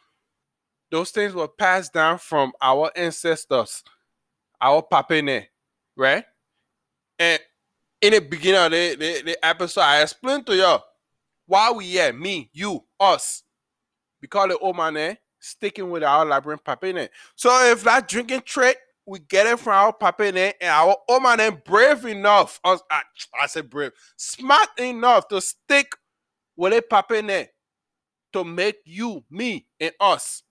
Those 0.89 1.11
things 1.11 1.33
were 1.33 1.47
passed 1.47 1.93
down 1.93 2.17
from 2.17 2.53
our 2.61 2.91
ancestors, 2.95 3.83
our 4.61 4.81
papene, 4.81 5.45
right? 5.97 6.23
And 7.19 7.39
in 8.01 8.13
the 8.13 8.19
beginning 8.19 8.61
of 8.61 8.71
the, 8.71 8.95
the, 8.95 9.21
the 9.23 9.45
episode, 9.45 9.81
I 9.81 10.01
explained 10.01 10.45
to 10.47 10.55
y'all 10.55 10.83
why 11.45 11.71
we 11.71 11.85
here, 11.85 12.13
me, 12.13 12.49
you, 12.53 12.83
us. 12.99 13.43
Because 14.21 14.49
the 14.49 14.57
old 14.59 14.77
man 14.77 14.97
eh, 14.97 15.15
sticking 15.39 15.89
with 15.89 16.03
our 16.03 16.25
labyrinth 16.25 16.63
papene. 16.63 17.09
So 17.35 17.49
if 17.71 17.83
that 17.83 18.07
drinking 18.07 18.41
trick 18.41 18.77
we 19.07 19.19
get 19.19 19.47
it 19.47 19.57
from 19.57 19.73
our 19.73 19.93
papa 19.93 20.25
and 20.25 20.69
our 20.69 20.97
old 21.07 21.23
man 21.23 21.61
brave 21.65 22.05
enough. 22.05 22.59
I, 22.63 22.77
I 23.41 23.47
said 23.47 23.69
brave, 23.69 23.93
smart 24.17 24.69
enough 24.77 25.29
to 25.29 25.39
stick 25.39 25.93
with 26.57 26.73
a 26.73 26.81
papa 26.81 27.47
to 28.33 28.43
make 28.43 28.75
you, 28.85 29.23
me, 29.31 29.65
and 29.79 29.93
us. 29.99 30.43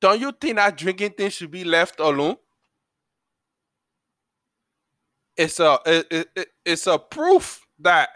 Don't 0.00 0.20
you 0.20 0.32
think 0.32 0.56
that 0.56 0.76
drinking 0.76 1.12
thing 1.12 1.30
should 1.30 1.50
be 1.50 1.64
left 1.64 2.00
alone? 2.00 2.36
It's 5.36 5.60
a 5.60 5.78
it, 5.86 6.28
it, 6.34 6.48
it's 6.64 6.86
a 6.88 6.98
proof 6.98 7.64
that 7.78 8.08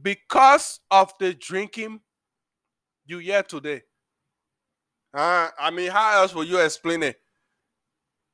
because 0.00 0.80
of 0.90 1.12
the 1.20 1.34
drinking 1.34 2.00
you 3.04 3.18
hear 3.18 3.42
today, 3.42 3.82
uh, 5.14 5.48
I 5.58 5.70
mean, 5.70 5.90
how 5.90 6.20
else 6.20 6.34
would 6.34 6.48
you 6.48 6.58
explain 6.58 7.02
it? 7.02 7.20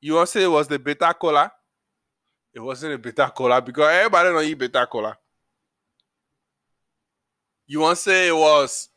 You 0.01 0.15
want 0.15 0.29
to 0.29 0.33
say 0.33 0.45
it 0.45 0.49
was 0.49 0.69
the 0.69 0.79
bitter 0.79 1.13
cola? 1.15 1.53
It 2.55 2.61
wasn't 2.61 2.95
a 2.95 2.99
beta 2.99 3.33
cola 3.35 3.63
because 3.63 3.89
everybody 3.91 4.29
don't 4.29 4.45
eat 4.45 4.55
bitter 4.55 4.87
cola. 4.87 5.17
You 7.67 7.81
want 7.81 7.97
to 7.97 8.03
say 8.03 8.29
it 8.29 8.35
was 8.35 8.91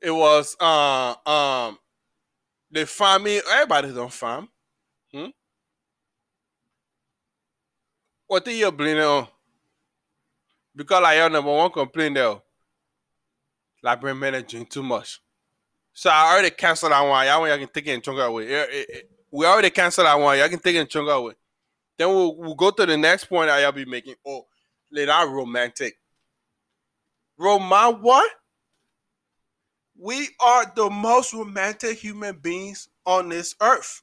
it 0.00 0.12
was 0.12 0.56
uh 0.60 1.14
um 1.26 1.78
the 2.70 2.86
farming 2.86 3.40
everybody 3.50 3.92
don't 3.92 4.12
farm. 4.12 4.48
Hmm? 5.12 5.26
What 8.28 8.44
do 8.44 8.52
you 8.52 8.70
blame 8.70 8.98
on? 8.98 9.26
Because 10.74 11.02
like 11.02 11.16
your 11.16 11.30
number 11.30 11.52
one 11.52 11.70
complaint 11.70 12.14
there. 12.14 12.36
Like 13.82 14.00
bring 14.00 14.18
men 14.18 14.44
drink 14.46 14.70
too 14.70 14.82
much. 14.82 15.20
So 15.98 16.10
I 16.10 16.34
already 16.34 16.50
canceled 16.50 16.92
that 16.92 17.00
one. 17.00 17.24
Y'all, 17.24 17.48
y'all 17.48 17.56
can 17.56 17.68
take 17.68 17.86
it 17.86 17.92
and 17.92 18.02
chunk 18.02 18.18
away. 18.18 18.66
We 19.30 19.46
already 19.46 19.70
canceled 19.70 20.06
that 20.06 20.20
one. 20.20 20.36
Y'all 20.36 20.50
can 20.50 20.58
take 20.58 20.76
it 20.76 20.80
and 20.80 20.90
chunk 20.90 21.08
away. 21.08 21.32
Then 21.96 22.08
we'll, 22.08 22.36
we'll 22.36 22.54
go 22.54 22.70
to 22.70 22.84
the 22.84 22.98
next 22.98 23.24
point 23.24 23.48
that 23.48 23.62
y'all 23.62 23.72
be 23.72 23.86
making. 23.86 24.14
Oh, 24.26 24.44
let 24.92 25.06
that 25.06 25.26
romantic. 25.26 25.96
Roman 27.38 28.02
what? 28.02 28.30
We 29.98 30.28
are 30.38 30.70
the 30.76 30.90
most 30.90 31.32
romantic 31.32 31.96
human 31.96 32.40
beings 32.40 32.90
on 33.06 33.30
this 33.30 33.54
earth. 33.62 34.02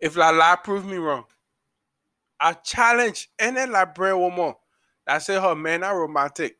If 0.00 0.16
La 0.16 0.30
La 0.30 0.56
prove 0.56 0.84
me 0.84 0.96
wrong, 0.96 1.22
I 2.40 2.54
challenge 2.54 3.30
any 3.38 3.64
Liberian 3.64 4.18
woman 4.18 4.54
that 5.06 5.22
say 5.22 5.40
her 5.40 5.54
men 5.54 5.84
are 5.84 6.00
romantic 6.00 6.56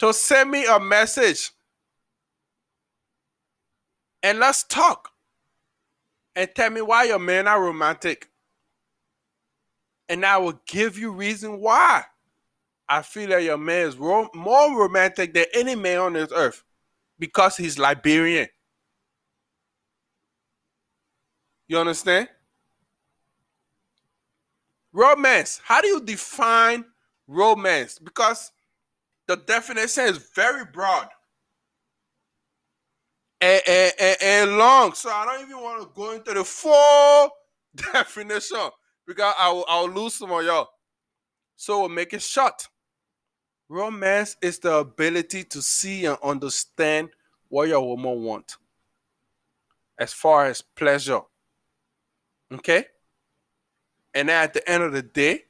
to 0.00 0.12
send 0.12 0.50
me 0.50 0.66
a 0.66 0.80
message 0.80 1.52
and 4.22 4.38
let's 4.38 4.64
talk. 4.64 5.10
And 6.36 6.48
tell 6.54 6.70
me 6.70 6.80
why 6.80 7.04
your 7.04 7.18
men 7.18 7.48
are 7.48 7.62
romantic. 7.62 8.28
And 10.08 10.24
I 10.24 10.38
will 10.38 10.60
give 10.66 10.98
you 10.98 11.12
reason 11.12 11.60
why 11.60 12.04
I 12.88 13.02
feel 13.02 13.28
that 13.30 13.42
your 13.42 13.58
man 13.58 13.88
is 13.88 13.96
ro- 13.96 14.30
more 14.34 14.76
romantic 14.76 15.34
than 15.34 15.46
any 15.54 15.74
man 15.74 15.98
on 15.98 16.12
this 16.14 16.32
earth 16.34 16.64
because 17.18 17.56
he's 17.56 17.78
Liberian. 17.78 18.48
You 21.68 21.78
understand? 21.78 22.28
Romance. 24.92 25.60
How 25.64 25.80
do 25.80 25.86
you 25.86 26.00
define 26.00 26.84
romance? 27.28 27.98
Because 28.00 28.50
the 29.28 29.36
definition 29.36 30.04
is 30.06 30.18
very 30.34 30.64
broad 30.64 31.08
and, 33.40 33.62
and, 33.66 34.16
and, 34.22 34.58
long. 34.58 34.92
So 34.92 35.10
I 35.10 35.24
don't 35.24 35.48
even 35.48 35.62
want 35.62 35.82
to 35.82 35.88
go 35.94 36.12
into 36.12 36.34
the 36.34 36.44
full 36.44 37.30
definition 37.92 38.70
because 39.06 39.34
I 39.38 39.50
will, 39.50 39.64
I'll 39.68 39.88
lose 39.88 40.14
some 40.14 40.30
of 40.30 40.44
y'all. 40.44 40.68
So 41.56 41.80
we'll 41.80 41.88
make 41.88 42.12
it 42.12 42.22
short. 42.22 42.68
Romance 43.68 44.36
is 44.42 44.58
the 44.58 44.76
ability 44.76 45.44
to 45.44 45.62
see 45.62 46.04
and 46.06 46.18
understand 46.22 47.10
what 47.48 47.68
your 47.68 47.86
woman 47.86 48.22
wants 48.22 48.56
as 49.98 50.12
far 50.12 50.46
as 50.46 50.62
pleasure. 50.62 51.20
Okay? 52.52 52.86
And 54.14 54.28
then 54.28 54.42
at 54.42 54.54
the 54.54 54.68
end 54.68 54.82
of 54.82 54.92
the 54.92 55.02
day, 55.02 55.44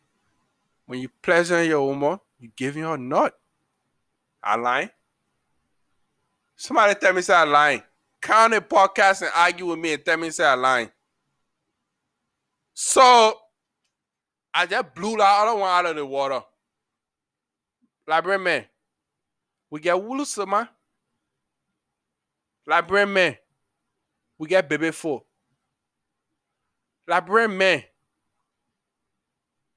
when 0.87 0.99
you 0.99 1.09
pleasure 1.23 1.63
your 1.63 1.87
woman, 1.87 2.19
you 2.39 2.51
give 2.57 2.75
her 2.75 2.95
a 2.95 2.99
nut. 2.99 3.39
I 4.43 4.57
lie. 4.57 4.91
Somebody 6.61 6.95
tell 6.95 7.15
me 7.15 7.23
say 7.23 7.33
I 7.33 7.45
lying. 7.45 7.83
Count 8.21 8.53
a 8.53 8.61
podcast 8.61 9.23
and 9.23 9.31
argue 9.35 9.65
with 9.65 9.79
me 9.79 9.95
and 9.95 10.05
tell 10.05 10.19
me 10.19 10.29
say 10.29 10.45
I 10.45 10.53
lying. 10.53 10.91
So 12.75 13.35
I 14.53 14.67
just 14.67 14.95
blew 14.95 15.17
that 15.17 15.41
other 15.41 15.59
one 15.59 15.71
out 15.71 15.87
of 15.87 15.97
the 15.97 16.05
water. 16.05 16.43
Liberian 18.07 18.43
man. 18.43 18.67
We 19.71 19.81
get 19.81 19.95
Wulu 19.95 20.27
Sama. 20.27 20.69
Liberian 22.67 23.11
man. 23.11 23.39
We 24.37 24.47
get 24.47 24.69
Baby 24.69 24.91
Four. 24.91 25.23
Liberian 27.09 27.57
man. 27.57 27.85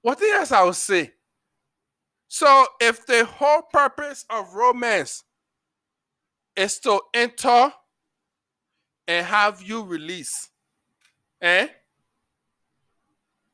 What 0.02 0.22
else 0.22 0.52
I 0.52 0.66
would 0.66 0.75
say? 0.75 1.13
So 2.28 2.66
if 2.82 3.06
the 3.06 3.24
whole 3.24 3.62
purpose 3.72 4.25
of 4.30 4.54
romance 4.54 5.24
is 6.56 6.80
to 6.80 7.00
enter 7.14 7.74
and 9.08 9.26
have 9.26 9.62
you 9.62 9.84
release. 9.84 10.50
Eh? 11.42 11.68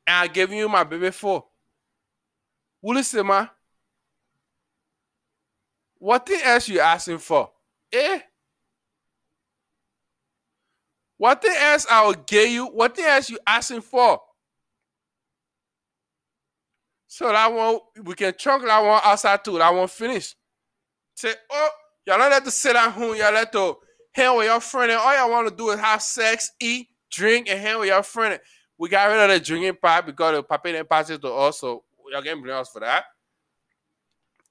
And 0.06 0.16
I 0.16 0.26
gave 0.26 0.52
you 0.52 0.68
my 0.68 0.84
baby 0.84 1.10
for. 1.10 1.44
Will 2.82 3.02
ma? 3.24 3.46
What 5.98 6.26
thing 6.26 6.40
else 6.42 6.68
you 6.68 6.80
asking 6.80 7.18
for? 7.18 7.50
Eh? 7.92 8.20
What 11.18 11.42
thing 11.42 11.54
else 11.54 11.86
I 11.90 12.06
will 12.06 12.14
give 12.14 12.48
you? 12.48 12.66
What 12.66 12.96
thing 12.96 13.04
else 13.04 13.28
you 13.28 13.38
asking 13.46 13.82
for? 13.82 14.18
So 17.06 17.28
that 17.28 17.52
one 17.52 17.80
we 18.04 18.14
can 18.14 18.32
chunk 18.38 18.64
that 18.64 18.80
one 18.80 19.00
outside 19.04 19.44
too. 19.44 19.58
That 19.58 19.74
one 19.74 19.88
finish. 19.88 20.34
Say, 21.14 21.34
oh, 21.50 21.68
Y'all 22.06 22.18
don't 22.18 22.32
have 22.32 22.44
to 22.44 22.50
sit 22.50 22.76
at 22.76 22.90
home. 22.90 23.16
Y'all 23.16 23.34
have 23.34 23.50
to 23.50 23.76
hang 24.12 24.36
with 24.36 24.46
your 24.46 24.60
friend. 24.60 24.90
And 24.90 25.00
all 25.00 25.16
y'all 25.16 25.30
want 25.30 25.48
to 25.48 25.54
do 25.54 25.70
is 25.70 25.80
have 25.80 26.02
sex, 26.02 26.50
eat, 26.60 26.88
drink, 27.10 27.48
and 27.48 27.60
hang 27.60 27.78
with 27.78 27.88
your 27.88 28.02
friend. 28.02 28.40
We 28.78 28.88
got 28.88 29.06
rid 29.06 29.20
of 29.20 29.30
the 29.30 29.44
drinking 29.44 29.76
part 29.80 30.06
because 30.06 30.36
the 30.36 30.42
papa 30.42 30.72
didn't 30.72 30.88
pass 30.88 31.10
it 31.10 31.20
to 31.22 31.32
us. 31.32 31.60
So 31.60 31.84
y'all 32.10 32.22
can 32.22 32.42
blame 32.42 32.56
us 32.56 32.70
for 32.70 32.80
that. 32.80 33.04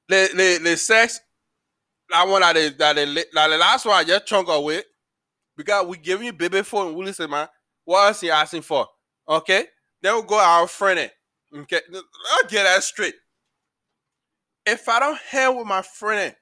The, 0.08 0.30
the, 0.36 0.70
the 0.70 0.78
sex, 0.78 1.20
that 2.10 2.28
one 2.28 2.42
that 2.42 2.54
the, 2.54 2.74
that, 2.78 2.96
the, 2.96 3.26
that 3.34 3.48
the 3.48 3.58
last 3.58 3.86
one 3.86 3.96
I 3.96 4.04
just 4.04 4.26
chunk 4.26 4.48
away 4.50 4.84
because 5.56 5.86
we 5.86 5.98
giving 5.98 6.28
you 6.28 6.34
baby 6.34 6.62
phone. 6.64 6.96
We 6.96 7.06
listen, 7.06 7.30
man. 7.30 7.48
What 7.86 8.08
else 8.08 8.24
you 8.24 8.32
asking 8.32 8.62
for? 8.62 8.88
Okay? 9.28 9.66
Then 10.02 10.16
we 10.16 10.24
go 10.24 10.40
our 10.40 10.68
friend. 10.68 11.12
Okay? 11.56 11.82
I'll 11.94 12.48
get 12.48 12.64
that 12.64 12.84
straight. 12.84 13.16
If 14.66 14.88
I 14.88 15.00
don't 15.00 15.20
hang 15.30 15.58
with 15.58 15.68
my 15.68 15.82
friend, 15.82 16.36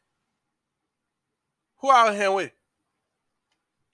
who 1.78 1.92
out 1.92 2.16
here 2.16 2.32
with? 2.32 2.52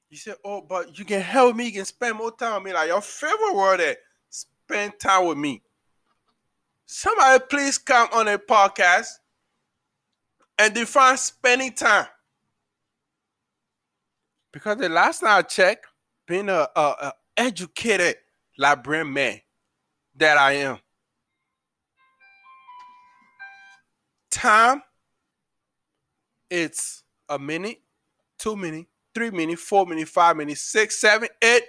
You 0.09 0.17
said, 0.17 0.35
oh, 0.45 0.61
but 0.61 0.97
you 0.97 1.05
can 1.05 1.21
help 1.21 1.55
me. 1.55 1.65
You 1.65 1.71
can 1.71 1.85
spend 1.85 2.17
more 2.17 2.31
time 2.31 2.55
with 2.55 2.71
me. 2.71 2.73
Like 2.73 2.87
your 2.87 3.01
favorite 3.01 3.55
word 3.55 3.79
is 3.79 3.95
spend 4.29 4.93
time 4.99 5.27
with 5.27 5.37
me. 5.37 5.61
Somebody 6.85 7.43
please 7.49 7.77
come 7.77 8.09
on 8.13 8.27
a 8.27 8.37
podcast 8.37 9.07
and 10.59 10.73
define 10.73 11.17
spending 11.17 11.73
time. 11.73 12.05
Because 14.51 14.77
the 14.77 14.89
last 14.89 15.21
time 15.21 15.39
I 15.39 15.41
checked, 15.41 15.87
being 16.27 16.49
a, 16.49 16.67
a, 16.75 16.81
a 16.81 17.13
educated 17.35 18.15
Liberian 18.57 19.11
man 19.11 19.41
that 20.15 20.37
I 20.37 20.53
am, 20.53 20.77
time 24.29 24.83
it's 26.49 27.02
a 27.33 27.39
minute, 27.39 27.81
two 28.37 28.55
minutes, 28.55 28.89
three 29.13 29.31
minutes, 29.31 29.61
four 29.61 29.85
minutes, 29.85 30.11
five 30.11 30.37
minutes, 30.37 30.61
six, 30.61 30.99
seven, 30.99 31.27
eight, 31.41 31.63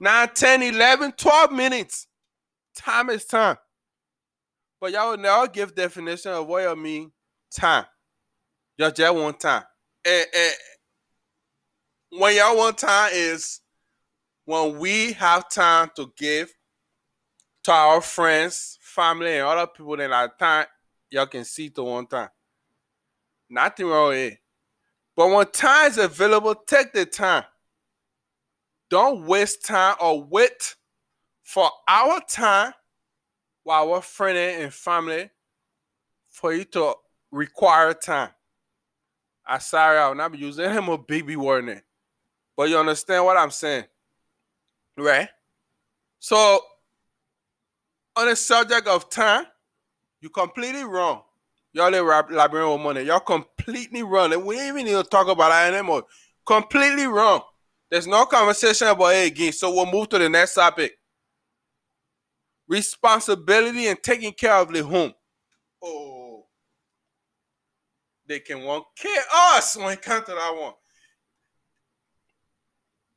nine, 0.00 0.28
10, 0.34 0.62
11, 0.62 1.12
12 1.12 1.52
minutes. 1.52 2.06
Time 2.74 3.10
is 3.10 3.24
time. 3.24 3.56
But 4.80 4.92
y'all 4.92 5.10
will 5.10 5.18
never 5.18 5.46
give 5.46 5.74
definition 5.74 6.32
of 6.32 6.46
what 6.46 6.62
you 6.68 6.76
mean 6.76 7.12
time. 7.54 7.84
Y'all 8.76 8.88
just 8.88 8.96
that 8.96 9.14
one 9.14 9.34
time. 9.34 9.62
And, 10.04 10.26
and 10.34 10.52
when 12.18 12.36
y'all 12.36 12.56
want 12.56 12.78
time 12.78 13.10
is 13.12 13.60
when 14.44 14.78
we 14.78 15.12
have 15.12 15.48
time 15.48 15.90
to 15.96 16.12
give 16.16 16.52
to 17.64 17.72
our 17.72 18.00
friends, 18.00 18.78
family, 18.80 19.36
and 19.36 19.46
other 19.46 19.68
people 19.68 20.00
in 20.00 20.12
our 20.12 20.28
time, 20.28 20.66
y'all 21.10 21.26
can 21.26 21.44
see 21.44 21.68
to 21.70 21.84
one 21.84 22.06
time. 22.06 22.28
Nothing 23.48 23.86
wrong 23.86 24.08
with 24.08 24.32
it. 24.32 24.38
But 25.16 25.30
when 25.30 25.46
time 25.46 25.90
is 25.90 25.98
available, 25.98 26.54
take 26.54 26.92
the 26.92 27.04
time. 27.04 27.44
Don't 28.90 29.26
waste 29.26 29.64
time 29.64 29.96
or 30.00 30.22
wait 30.22 30.76
for 31.42 31.70
our 31.88 32.20
time 32.28 32.72
while 33.62 33.92
our 33.92 34.02
friend 34.02 34.36
and 34.36 34.72
family 34.72 35.30
for 36.28 36.52
you 36.52 36.64
to 36.64 36.94
require 37.30 37.94
time. 37.94 38.30
I 39.46 39.58
sorry 39.58 39.98
I'll 39.98 40.14
not 40.14 40.32
be 40.32 40.38
using 40.38 40.70
him 40.70 40.88
a 40.88 40.98
baby 40.98 41.36
warning. 41.36 41.80
But 42.56 42.68
you 42.68 42.78
understand 42.78 43.24
what 43.24 43.36
I'm 43.36 43.50
saying? 43.50 43.84
Right? 44.96 45.28
So 46.18 46.60
on 48.14 48.28
the 48.28 48.36
subject 48.36 48.86
of 48.86 49.10
time, 49.10 49.46
you're 50.20 50.30
completely 50.30 50.84
wrong. 50.84 51.22
Y'all 51.74 51.90
Liberian 51.90 52.72
with 52.72 52.80
money. 52.80 53.02
Y'all 53.02 53.20
completely 53.20 54.02
wrong. 54.02 54.32
And 54.32 54.44
we 54.44 54.58
ain't 54.58 54.68
even 54.68 54.84
need 54.84 54.92
to 54.92 55.04
talk 55.04 55.28
about 55.28 55.48
that 55.48 55.72
anymore. 55.72 56.04
Completely 56.44 57.06
wrong. 57.06 57.40
There's 57.90 58.06
no 58.06 58.26
conversation 58.26 58.88
about 58.88 59.14
it 59.14 59.32
again. 59.32 59.52
So 59.52 59.72
we'll 59.72 59.90
move 59.90 60.08
to 60.10 60.18
the 60.18 60.28
next 60.28 60.54
topic. 60.54 60.98
Responsibility 62.68 63.86
and 63.86 64.02
taking 64.02 64.32
care 64.32 64.56
of 64.56 64.72
the 64.72 64.84
home. 64.84 65.12
Oh. 65.82 66.46
They 68.26 68.40
can 68.40 68.62
want 68.62 68.84
us 69.56 69.76
when 69.76 69.92
it 69.92 70.02
comes 70.02 70.26
to 70.26 70.32
that 70.32 70.56
one. 70.58 70.72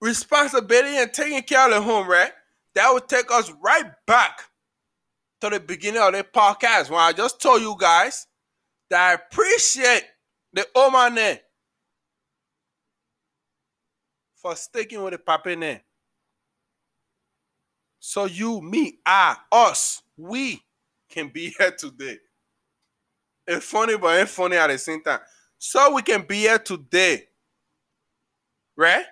Responsibility 0.01 0.97
and 0.97 1.13
taking 1.13 1.41
care 1.43 1.65
of 1.67 1.74
the 1.74 1.81
home, 1.81 2.07
right? 2.07 2.31
That 2.74 2.91
would 2.91 3.07
take 3.07 3.31
us 3.31 3.51
right 3.62 3.91
back 4.07 4.41
to 5.41 5.50
the 5.50 5.59
beginning 5.59 6.01
of 6.01 6.13
the 6.13 6.24
podcast 6.24 6.89
when 6.89 7.00
I 7.00 7.12
just 7.12 7.41
told 7.41 7.62
you 7.62 7.75
guys 7.79 8.27
that 8.89 9.09
I 9.09 9.13
appreciate 9.13 10.03
the 10.53 10.65
Oman 10.75 11.39
for 14.35 14.55
sticking 14.55 15.01
with 15.03 15.13
the 15.13 15.19
Papa 15.19 15.55
name. 15.55 15.79
So 17.99 18.25
you, 18.25 18.61
me, 18.61 18.99
I, 19.05 19.35
us, 19.51 20.03
we 20.15 20.61
can 21.09 21.29
be 21.29 21.53
here 21.57 21.71
today. 21.71 22.17
It's 23.47 23.65
funny, 23.65 23.97
but 23.97 24.19
it's 24.19 24.31
funny 24.31 24.57
at 24.57 24.67
the 24.67 24.77
same 24.77 25.01
time. 25.01 25.19
So 25.57 25.93
we 25.93 26.01
can 26.03 26.21
be 26.21 26.41
here 26.41 26.59
today. 26.59 27.27
Right? 28.75 29.05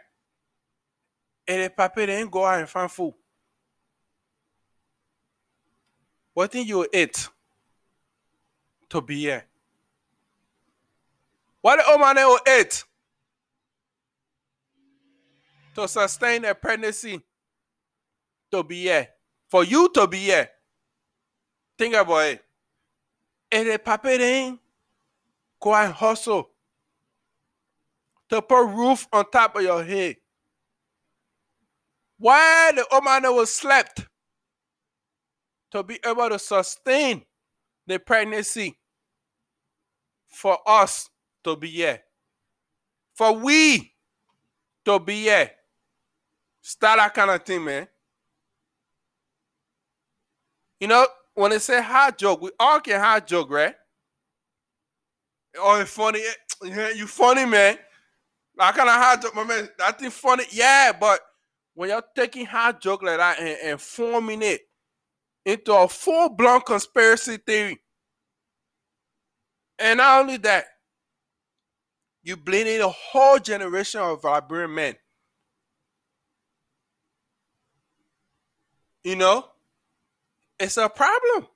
And 1.48 1.64
the 1.64 1.92
didn't 1.96 2.32
go 2.32 2.46
out 2.46 2.60
and 2.60 2.70
find 2.70 2.92
food. 2.92 3.14
What 6.34 6.52
did 6.52 6.68
you 6.68 6.88
eat 6.94 7.28
to 8.90 9.02
be 9.02 9.20
here? 9.22 9.46
What 11.64 11.78
the 11.78 11.98
woman 11.98 12.18
will 12.18 12.40
eat 12.60 12.84
to 15.76 15.88
sustain 15.88 16.44
a 16.44 16.54
pregnancy 16.54 17.22
to 18.52 18.64
be 18.64 18.82
here? 18.82 19.08
For 19.48 19.64
you 19.64 19.90
to 19.94 20.06
be 20.06 20.18
here. 20.18 20.50
Think 21.78 21.96
about 21.96 22.26
it. 22.26 22.44
The 23.50 23.80
papa 23.80 24.18
then 24.18 24.60
go 25.62 25.74
and 25.74 25.94
hustle 25.94 26.50
to 28.28 28.42
put 28.42 28.66
roof 28.66 29.08
on 29.14 29.32
top 29.32 29.56
of 29.56 29.62
your 29.62 29.86
head. 29.86 30.18
Why 32.18 32.74
the 32.76 32.86
woman 32.92 33.34
was 33.36 33.54
slept 33.54 34.06
to 35.72 35.82
be 35.82 35.98
able 36.06 36.28
to 36.28 36.40
sustain 36.40 37.24
the 37.88 38.00
pregnancy 38.00 38.78
for 40.28 40.58
us 40.68 41.10
to 41.44 41.56
be 41.56 41.70
here. 41.70 42.02
For 43.16 43.32
we 43.34 43.94
to 44.86 45.00
be 45.00 45.24
here. 45.24 45.52
Start 46.62 47.00
that 47.00 47.14
kind 47.14 47.32
of 47.32 47.44
thing, 47.44 47.64
man. 47.64 47.88
You 50.80 50.88
know, 50.88 51.06
when 51.34 51.52
they 51.52 51.60
say 51.60 51.82
hard 51.82 52.18
joke, 52.18 52.42
we 52.42 52.52
all 52.60 52.80
can 52.80 53.00
hard 53.00 53.28
joke, 53.28 53.50
right? 53.52 53.76
Oh, 55.58 55.80
it's 55.80 55.92
funny. 55.92 56.22
You 56.64 57.08
funny, 57.08 57.46
man. 57.46 57.78
Like 58.58 58.76
kind 58.76 58.90
of 58.90 58.96
hard 58.96 59.22
joke, 59.22 59.36
my 59.36 59.44
man. 59.44 59.70
That 59.78 60.00
thing 60.00 60.10
funny. 60.10 60.46
Yeah, 60.52 60.92
but 61.00 61.20
when 61.74 61.90
you're 61.90 62.04
taking 62.16 62.46
hard 62.46 62.82
joke 62.82 63.04
like 63.04 63.18
that 63.18 63.40
and, 63.40 63.58
and 63.64 63.82
forming 63.82 64.42
it 64.42 64.62
into 65.46 65.74
a 65.74 65.88
full-blown 65.88 66.62
conspiracy 66.62 67.38
theory. 67.38 67.80
And 69.80 69.98
not 69.98 70.22
only 70.22 70.38
that, 70.38 70.66
you 72.24 72.38
bleeding 72.38 72.82
a 72.82 72.88
whole 72.88 73.38
generation 73.38 74.00
of 74.00 74.24
Liberian 74.24 74.74
men. 74.74 74.96
You 79.04 79.18
know, 79.18 79.46
it's 80.58 80.78
a 80.78 80.88
problem. 80.88 81.48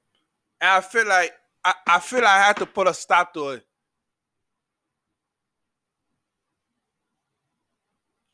And 0.59 0.69
I 0.69 0.81
feel 0.81 1.07
like 1.07 1.31
I, 1.63 1.73
I 1.87 1.99
feel 1.99 2.19
like 2.19 2.29
I 2.29 2.43
have 2.43 2.57
to 2.57 2.65
put 2.65 2.87
a 2.87 2.93
stop 2.93 3.33
to 3.33 3.49
it. 3.51 3.65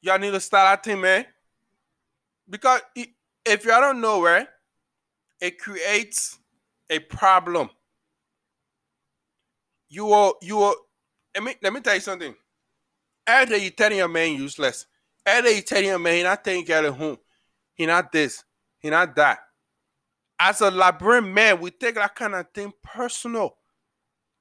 Y'all 0.01 0.19
need 0.19 0.31
to 0.31 0.39
start 0.39 0.83
that 0.83 0.83
thing, 0.83 0.99
man. 0.99 1.25
Because 2.49 2.81
if 2.95 3.65
y'all 3.65 3.81
don't 3.81 4.01
know, 4.01 4.21
right, 4.21 4.47
it 5.39 5.59
creates 5.59 6.39
a 6.89 6.99
problem. 6.99 7.69
You 9.89 10.05
will, 10.05 10.35
you 10.41 10.57
will. 10.57 10.75
Let 11.35 11.43
me 11.43 11.55
let 11.61 11.73
me 11.73 11.81
tell 11.81 11.95
you 11.95 12.01
something. 12.01 12.35
As 13.25 13.49
telling 13.71 13.97
your 13.97 14.07
man 14.07 14.35
useless. 14.35 14.85
As 15.25 15.63
telling 15.63 15.85
your 15.85 15.99
man 15.99 16.15
he 16.17 16.23
not 16.23 16.43
taking 16.43 16.65
care 16.65 16.85
of. 16.85 17.17
He 17.73 17.85
not 17.85 18.11
this. 18.11 18.43
He 18.79 18.89
not 18.89 19.15
that. 19.15 19.39
As 20.39 20.61
a 20.61 20.69
Liberian 20.69 21.33
man, 21.33 21.59
we 21.61 21.71
take 21.71 21.95
that 21.95 22.15
kind 22.15 22.35
of 22.35 22.47
thing 22.53 22.73
personal 22.83 23.55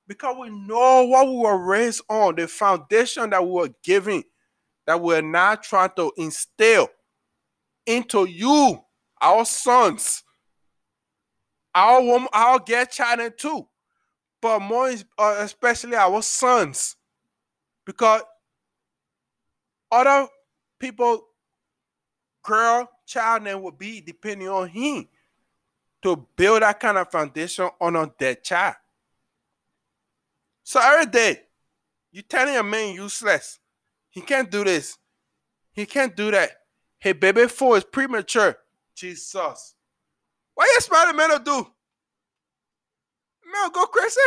because 0.09 0.37
we 0.39 0.51
know 0.51 1.05
what 1.05 1.29
we 1.29 1.37
were 1.37 1.65
raised 1.65 2.03
on, 2.09 2.35
the 2.35 2.49
foundation 2.49 3.31
that 3.31 3.45
we 3.45 3.51
were 3.51 3.71
given, 3.83 4.25
that 4.87 5.01
we're 5.01 5.23
not 5.23 5.63
trying 5.63 5.91
to 5.97 6.13
instill 6.17 6.89
into 7.87 8.27
you, 8.27 8.81
our 9.21 9.45
sons, 9.45 10.25
our 11.75 12.03
woman, 12.03 12.29
our 12.33 12.59
get 12.59 12.91
China 12.91 13.31
too, 13.31 13.67
but 14.43 14.61
more 14.61 14.93
uh, 15.17 15.37
especially 15.39 15.95
our 15.95 16.21
sons, 16.21 16.97
because 17.87 18.23
other 19.91 20.29
people, 20.79 21.25
girl, 22.43 22.91
child, 23.07 23.45
name 23.45 23.63
will 23.63 23.71
be 23.71 24.01
depending 24.01 24.49
on 24.49 24.69
him 24.69 25.09
to 26.03 26.27
build 26.37 26.63
that 26.63 26.81
kind 26.81 26.99
of 26.99 27.11
foundation 27.11 27.71
on 27.81 27.95
a 27.95 28.13
dead 28.19 28.43
child. 28.43 28.75
So 30.65 30.81
every 30.83 31.07
day, 31.07 31.43
you 32.11 32.23
telling 32.23 32.57
a 32.57 32.63
man 32.63 32.95
useless. 32.95 33.61
He 34.11 34.21
can't 34.21 34.51
do 34.51 34.65
this. 34.65 34.99
He 35.73 35.87
can't 35.87 36.15
do 36.15 36.31
that. 36.33 36.51
Hey, 36.99 37.13
baby 37.13 37.47
four 37.47 37.77
is 37.77 37.85
premature. 37.85 38.57
Jesus. 38.95 39.75
What 40.55 40.67
you 40.67 40.75
expect 40.77 41.09
the 41.09 41.15
man 41.15 41.31
to 41.31 41.43
do? 41.45 41.67
Man 43.53 43.71
go 43.73 43.87
crazy. 43.87 44.21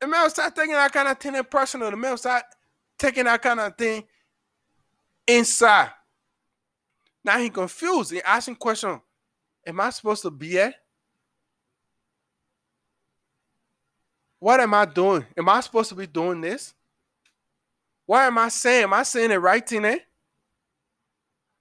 The 0.00 0.06
man 0.06 0.30
start 0.30 0.54
taking 0.54 0.74
that 0.74 0.92
kind 0.92 1.08
of 1.08 1.18
thing 1.18 1.34
in 1.34 1.44
personal. 1.44 1.90
The 1.90 1.96
man 1.96 2.16
start 2.16 2.44
taking 2.98 3.24
that 3.24 3.42
kind 3.42 3.58
of 3.58 3.76
thing 3.76 4.04
inside. 5.26 5.90
Now 7.24 7.38
he 7.38 7.50
confused. 7.50 8.12
He 8.12 8.22
asking 8.22 8.56
question. 8.56 9.00
Am 9.66 9.80
I 9.80 9.90
supposed 9.90 10.22
to 10.22 10.30
be 10.30 10.50
here? 10.50 10.74
what 14.38 14.60
am 14.60 14.74
I 14.74 14.84
doing? 14.84 15.24
Am 15.36 15.48
I 15.48 15.60
supposed 15.60 15.88
to 15.90 15.94
be 15.94 16.06
doing 16.06 16.40
this? 16.40 16.74
What 18.06 18.22
am 18.22 18.38
I 18.38 18.48
saying? 18.48 18.84
Am 18.84 18.94
I 18.94 19.02
saying 19.02 19.30
it 19.30 19.36
right? 19.36 19.72
Eh? 19.72 19.98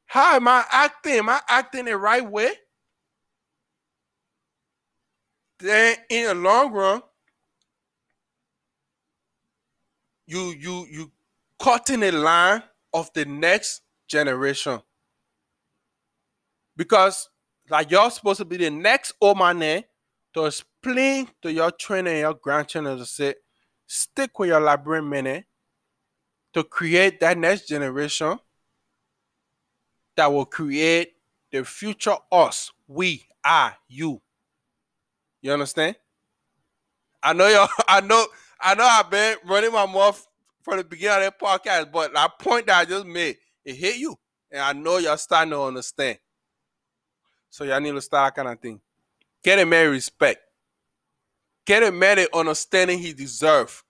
How 0.05 0.35
am 0.35 0.47
I 0.47 0.63
acting? 0.71 1.17
Am 1.17 1.29
I 1.29 1.41
acting 1.49 1.85
the 1.85 1.97
right 1.97 2.25
way? 2.25 2.51
Then 5.59 5.97
in 6.09 6.27
the 6.27 6.35
long 6.35 6.71
run, 6.71 7.01
you 10.27 10.53
you 10.59 10.87
you 10.89 11.11
cutting 11.59 12.01
the 12.01 12.11
line 12.11 12.63
of 12.93 13.11
the 13.13 13.25
next 13.25 13.81
generation. 14.07 14.81
Because 16.75 17.29
like 17.69 17.91
you're 17.91 18.11
supposed 18.11 18.37
to 18.37 18.45
be 18.45 18.57
the 18.57 18.69
next 18.69 19.13
old 19.19 19.37
to 20.33 20.45
explain 20.45 21.27
to 21.41 21.51
your 21.51 21.71
trainer 21.71 22.11
and 22.11 22.19
your 22.19 22.33
grandchildren 22.35 22.97
to 22.97 23.05
say, 23.05 23.35
stick 23.87 24.37
with 24.37 24.49
your 24.49 24.59
labyrinth 24.59 25.07
minute 25.07 25.45
to 26.53 26.63
create 26.63 27.19
that 27.19 27.37
next 27.37 27.67
generation 27.67 28.39
that 30.15 30.31
will 30.31 30.45
create 30.45 31.13
the 31.51 31.63
future 31.63 32.15
us, 32.31 32.71
we, 32.87 33.27
I, 33.43 33.73
you. 33.87 34.21
You 35.47 35.53
understand? 35.53 35.95
I 37.23 37.31
know 37.31 37.47
y'all, 37.47 37.69
I 37.87 38.01
know, 38.01 38.27
I 38.59 38.75
know 38.75 38.83
I've 38.83 39.09
been 39.09 39.37
running 39.45 39.71
my 39.71 39.85
mouth 39.85 40.27
from 40.61 40.75
the 40.75 40.83
beginning 40.83 41.25
of 41.25 41.33
that 41.39 41.39
podcast, 41.39 41.89
but 41.89 42.13
that 42.13 42.37
point 42.37 42.67
that 42.67 42.79
I 42.79 42.83
just 42.83 43.05
made, 43.05 43.37
it 43.63 43.75
hit 43.75 43.95
you. 43.95 44.17
And 44.51 44.61
I 44.61 44.73
know 44.73 44.97
y'all 44.97 45.15
starting 45.15 45.51
to 45.51 45.61
understand. 45.61 46.17
So 47.49 47.63
y'all 47.63 47.79
need 47.79 47.93
to 47.93 48.01
start 48.01 48.35
kind 48.35 48.49
of 48.49 48.59
thing. 48.59 48.81
Get 49.41 49.57
a 49.57 49.65
man 49.65 49.89
respect. 49.89 50.41
Get 51.65 51.81
a 51.81 51.93
man 51.93 52.17
the 52.17 52.35
understanding 52.35 52.99
he 52.99 53.13
deserves. 53.13 53.85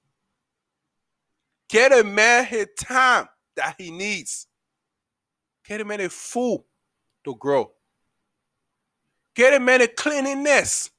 Get 1.70 1.92
a 1.92 2.04
man 2.04 2.46
his 2.46 2.68
time 2.80 3.30
that 3.56 3.74
he 3.80 3.90
needs. 3.90 4.46
Get 5.68 5.82
a 5.82 5.86
man 5.86 6.02
a 6.02 6.10
fool 6.10 6.68
to 7.26 7.34
grow. 7.34 7.72
Get 9.34 9.56
a 9.56 9.60
man 9.60 9.82
a 9.82 9.88
cleanliness 9.88 10.92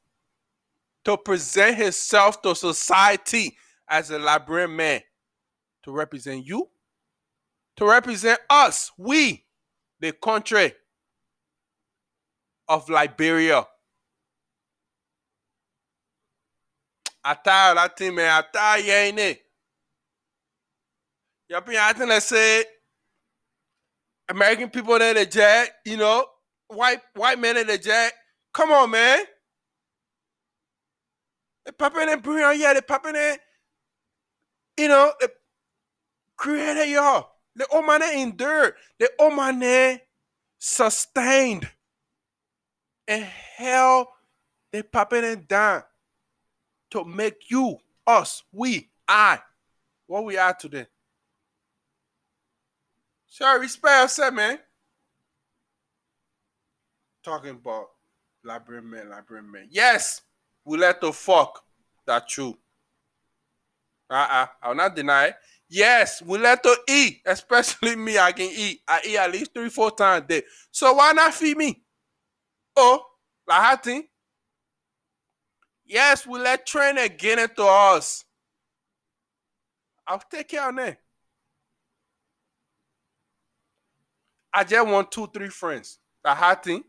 to 1.09 1.17
present 1.17 1.75
himself 1.79 2.43
to 2.43 2.55
society 2.55 3.57
as 3.89 4.11
a 4.11 4.19
Liberian 4.19 4.77
man 4.77 5.01
to 5.83 5.91
represent 5.91 6.45
you, 6.45 6.69
to 7.79 7.87
represent 7.87 8.39
us, 8.51 8.93
we, 8.99 9.43
the 10.01 10.13
country 10.13 10.75
of 12.69 12.91
Liberia. 12.91 13.67
I 17.25 17.35
tired 17.43 17.79
that 17.79 17.97
thing, 17.97 18.15
man. 18.15 18.31
I 18.31 18.45
tired, 18.53 18.85
yeah, 18.85 19.03
ain't 19.05 19.19
it? 19.19 19.41
Y'all 21.49 21.63
been 21.63 21.77
acting 21.77 22.11
like 22.11 22.21
say 22.21 22.65
American 24.29 24.69
people 24.69 24.97
in 24.97 25.17
the 25.17 25.25
jet, 25.25 25.71
you 25.87 25.97
know, 25.97 26.27
white 26.67 27.01
white 27.15 27.39
men 27.39 27.57
in 27.57 27.67
the 27.67 27.79
jet. 27.79 28.13
Come 28.53 28.73
on, 28.73 28.91
man. 28.91 29.25
They 31.69 31.73
popping 31.73 32.09
in 32.09 32.21
brilliant, 32.21 32.59
yeah, 32.59 32.73
they 32.73 32.81
popping 32.81 33.15
in, 33.15 33.37
you 34.79 34.89
know, 34.89 35.13
they 35.21 35.27
created 36.35 36.89
y'all. 36.89 37.29
The 37.57 37.67
old 37.67 37.85
man 37.85 38.03
endured. 38.19 38.73
The 38.99 39.11
old 39.19 39.37
man 39.37 40.01
sustained. 40.57 41.69
And 43.07 43.23
hell, 43.23 44.09
they 44.73 44.83
popping 44.83 45.25
it 45.25 45.47
down 45.47 45.83
to 46.93 47.05
make 47.05 47.51
you, 47.51 47.77
us, 48.07 48.45
we, 48.51 48.89
I, 49.07 49.39
what 50.07 50.25
we 50.25 50.39
are 50.39 50.55
today. 50.55 50.87
Sure, 53.29 53.61
respect 53.61 54.05
yourself, 54.05 54.33
man. 54.33 54.59
Talking 57.23 57.51
about 57.51 57.89
library 58.43 58.81
man, 58.81 59.11
library 59.11 59.43
man. 59.43 59.67
Yes, 59.71 60.23
we 60.69 60.77
let 60.77 61.01
the 61.01 61.11
fuck 61.11 61.65
that 62.07 62.29
true. 62.29 62.55
Uh-uh. 64.11 64.47
I'll 64.63 64.75
not 64.75 64.95
deny 64.95 65.29
it. 65.29 65.35
Yes, 65.67 66.21
we 66.21 66.39
let 66.39 66.63
to 66.63 66.77
eat, 66.87 67.23
especially 67.25 67.97
me. 67.97 68.19
I 68.19 68.33
can 68.33 68.51
eat. 68.55 68.81
I 68.87 69.01
eat 69.07 69.17
at 69.17 69.33
least 69.33 69.55
three, 69.55 69.71
four 69.71 69.91
times 69.91 70.25
a 70.25 70.29
day. 70.29 70.43
So 70.71 70.93
why 70.93 71.13
not 71.13 71.33
feed 71.33 71.57
me? 71.57 71.83
Oh, 72.77 73.03
lahati. 73.49 74.03
Yes, 75.87 76.27
we 76.27 76.39
let 76.39 76.67
trainer 76.67 77.09
get 77.09 77.39
into 77.39 77.65
us. 77.65 78.27
I'll 80.07 80.23
take 80.31 80.49
care 80.49 80.69
of 80.69 80.77
that. 80.77 80.99
I 84.53 84.65
just 84.65 84.87
want 84.87 85.11
two, 85.11 85.29
three 85.29 85.49
friends. 85.49 85.99
Lahati. 86.27 86.83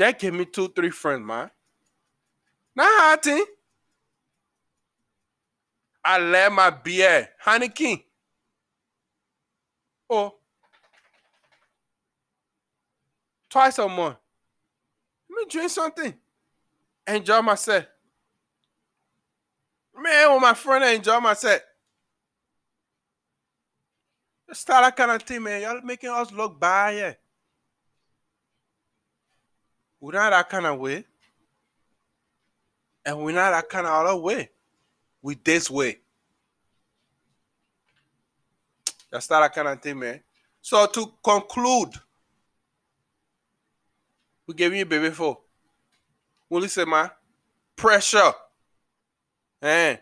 Just 0.00 0.18
give 0.18 0.32
me 0.32 0.46
two, 0.46 0.68
three 0.68 0.88
friends, 0.88 1.26
man. 1.26 1.50
Nah, 2.74 2.84
Hati. 2.84 3.38
I 6.02 6.18
let 6.18 6.50
my 6.50 6.70
beer. 6.70 7.28
honey 7.38 7.68
king. 7.68 8.02
Oh. 10.08 10.36
Twice 13.50 13.78
a 13.78 13.86
month. 13.86 14.16
Let 15.28 15.36
me 15.36 15.44
drink 15.50 15.70
something. 15.70 16.14
Enjoy 17.06 17.42
myself. 17.42 17.84
Man, 19.94 20.32
with 20.32 20.40
my 20.40 20.54
friend, 20.54 20.82
I 20.82 20.92
enjoy 20.92 21.20
myself. 21.20 21.60
Start 24.50 24.82
that 24.82 24.96
kind 24.96 25.10
of 25.10 25.22
thing, 25.24 25.42
man. 25.42 25.60
Y'all 25.60 25.82
making 25.84 26.08
us 26.08 26.32
look 26.32 26.58
bad, 26.58 26.96
yeah. 26.96 27.12
We're 30.00 30.12
not 30.12 30.30
that 30.30 30.48
kind 30.48 30.66
of 30.66 30.78
way. 30.78 31.04
And 33.04 33.18
we're 33.18 33.34
not 33.34 33.50
that 33.50 33.68
kind 33.68 33.86
of 33.86 33.92
other 33.92 34.16
way. 34.16 34.50
We 35.22 35.34
this 35.34 35.70
way. 35.70 35.98
That's 39.10 39.28
not 39.28 39.40
that 39.40 39.54
kind 39.54 39.68
of 39.68 39.82
thing, 39.82 39.98
man. 39.98 40.20
So 40.62 40.86
to 40.86 41.12
conclude, 41.22 41.94
we 44.46 44.54
gave 44.54 44.74
you 44.74 44.82
a 44.82 44.86
baby 44.86 45.10
for. 45.10 45.38
What 46.48 46.68
say, 46.70 46.84
man? 46.84 47.10
Pressure. 47.76 48.32
Eh? 49.62 49.96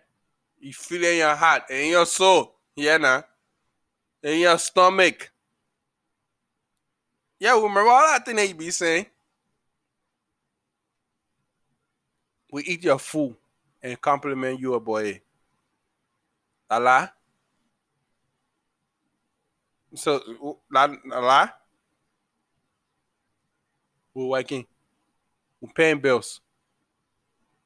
You 0.60 0.72
feel 0.72 1.04
in 1.04 1.18
your 1.18 1.34
heart, 1.34 1.64
in 1.70 1.90
your 1.90 2.06
soul. 2.06 2.54
Yeah, 2.74 2.96
nah. 2.96 3.22
In 4.22 4.40
your 4.40 4.58
stomach. 4.58 5.30
Yeah, 7.38 7.54
remember 7.54 7.88
all 7.88 8.06
that 8.06 8.24
thing 8.24 8.36
that 8.36 8.48
you 8.48 8.54
be 8.54 8.70
saying. 8.70 9.06
We 12.50 12.62
eat 12.64 12.82
your 12.82 12.98
food 12.98 13.36
and 13.82 14.00
compliment 14.00 14.58
you, 14.58 14.74
a 14.74 14.80
boy. 14.80 15.20
Allah. 16.70 17.12
So, 19.94 20.56
Allah. 20.74 21.54
We're 24.14 24.26
working. 24.26 24.66
We're 25.60 25.72
paying 25.72 26.00
bills. 26.00 26.40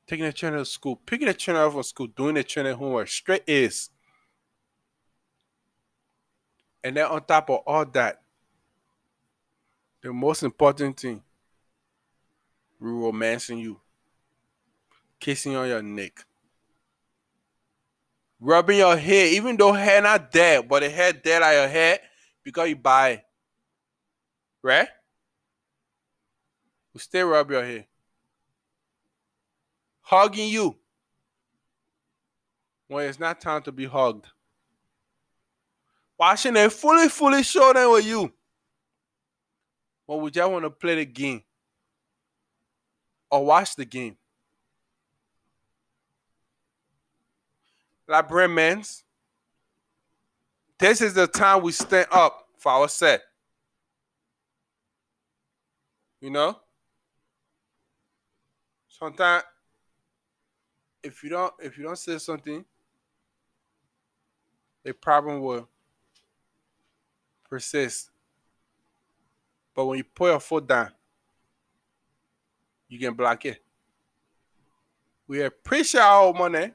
Taking 0.07 0.27
the 0.27 0.33
children 0.33 0.63
to 0.63 0.67
school. 0.67 0.97
Picking 0.97 1.29
the 1.29 1.35
children 1.35 1.67
up 1.67 1.73
from 1.73 1.83
school. 1.83 2.09
Doing 2.09 2.35
the 2.35 2.45
children 2.45 2.77
homework. 2.77 3.09
Straight 3.09 3.45
is. 3.47 3.91
And 6.85 6.97
then 6.97 7.07
on 7.07 7.25
top 7.25 7.49
of 7.51 7.61
all 7.67 7.85
that, 7.87 8.21
the 10.03 10.13
most 10.13 10.43
important 10.43 10.99
thing, 10.99 11.23
we're 12.81 12.91
romancing 12.91 13.59
you 13.59 13.81
kissing 15.23 15.55
on 15.55 15.69
your 15.69 15.83
neck, 15.83 16.25
rubbing 18.41 18.79
your 18.79 18.97
hair, 18.97 19.29
even 19.29 19.57
though 19.57 19.73
hair 19.73 20.03
not 20.03 20.33
dead, 20.33 20.69
but 20.69 20.81
the 20.81 20.91
hair 20.91 21.13
dead 21.13 21.43
on 21.43 21.53
your 21.53 21.69
head 21.69 22.01
because 22.43 22.69
you 22.69 22.77
buy 22.77 23.23
Right? 24.63 24.89
We 26.95 27.01
still 27.01 27.29
rub 27.29 27.51
your 27.51 27.65
hair. 27.65 27.87
Hugging 30.03 30.49
you 30.49 30.77
when 32.87 33.09
it's 33.09 33.19
not 33.19 33.41
time 33.41 33.63
to 33.63 33.73
be 33.73 33.87
hugged. 33.87 34.27
Watching 36.19 36.57
a 36.57 36.71
fully, 36.71 37.09
fully 37.09 37.43
show 37.43 37.73
them 37.73 37.91
with 37.93 38.07
you. 38.07 38.33
When 40.07 40.21
we 40.21 40.31
just 40.31 40.51
want 40.51 40.65
to 40.65 40.71
play 40.71 40.97
the 40.97 41.05
game 41.07 41.43
or 43.31 43.45
watch 43.45 43.75
the 43.75 43.85
game. 43.85 44.17
Liberians, 48.13 49.05
this 50.79 51.01
is 51.01 51.15
the 51.15 51.27
time 51.27 51.63
we 51.63 51.73
stand 51.73 52.09
up 52.13 52.47
for 52.59 52.73
our 52.73 52.89
set. 52.89 53.23
You 56.21 56.31
know? 56.31 56.59
Sometimes 58.89 59.45
if 61.03 61.25
you 61.25 61.31
don't 61.31 61.55
if 61.59 61.79
you 61.79 61.85
don't 61.85 61.99
say 61.99 62.19
something, 62.19 62.65
the 64.85 64.93
problem 64.93 65.41
will 65.41 65.69
persist. 67.49 68.11
But 69.75 69.87
when 69.87 69.99
you 69.99 70.05
put 70.05 70.31
your 70.31 70.41
foot 70.41 70.67
down, 70.67 70.91
you 72.89 72.99
can 72.99 73.15
block 73.15 73.47
it. 73.47 73.63
We 75.27 75.43
appreciate 75.43 76.03
our 76.03 76.33
money. 76.35 76.73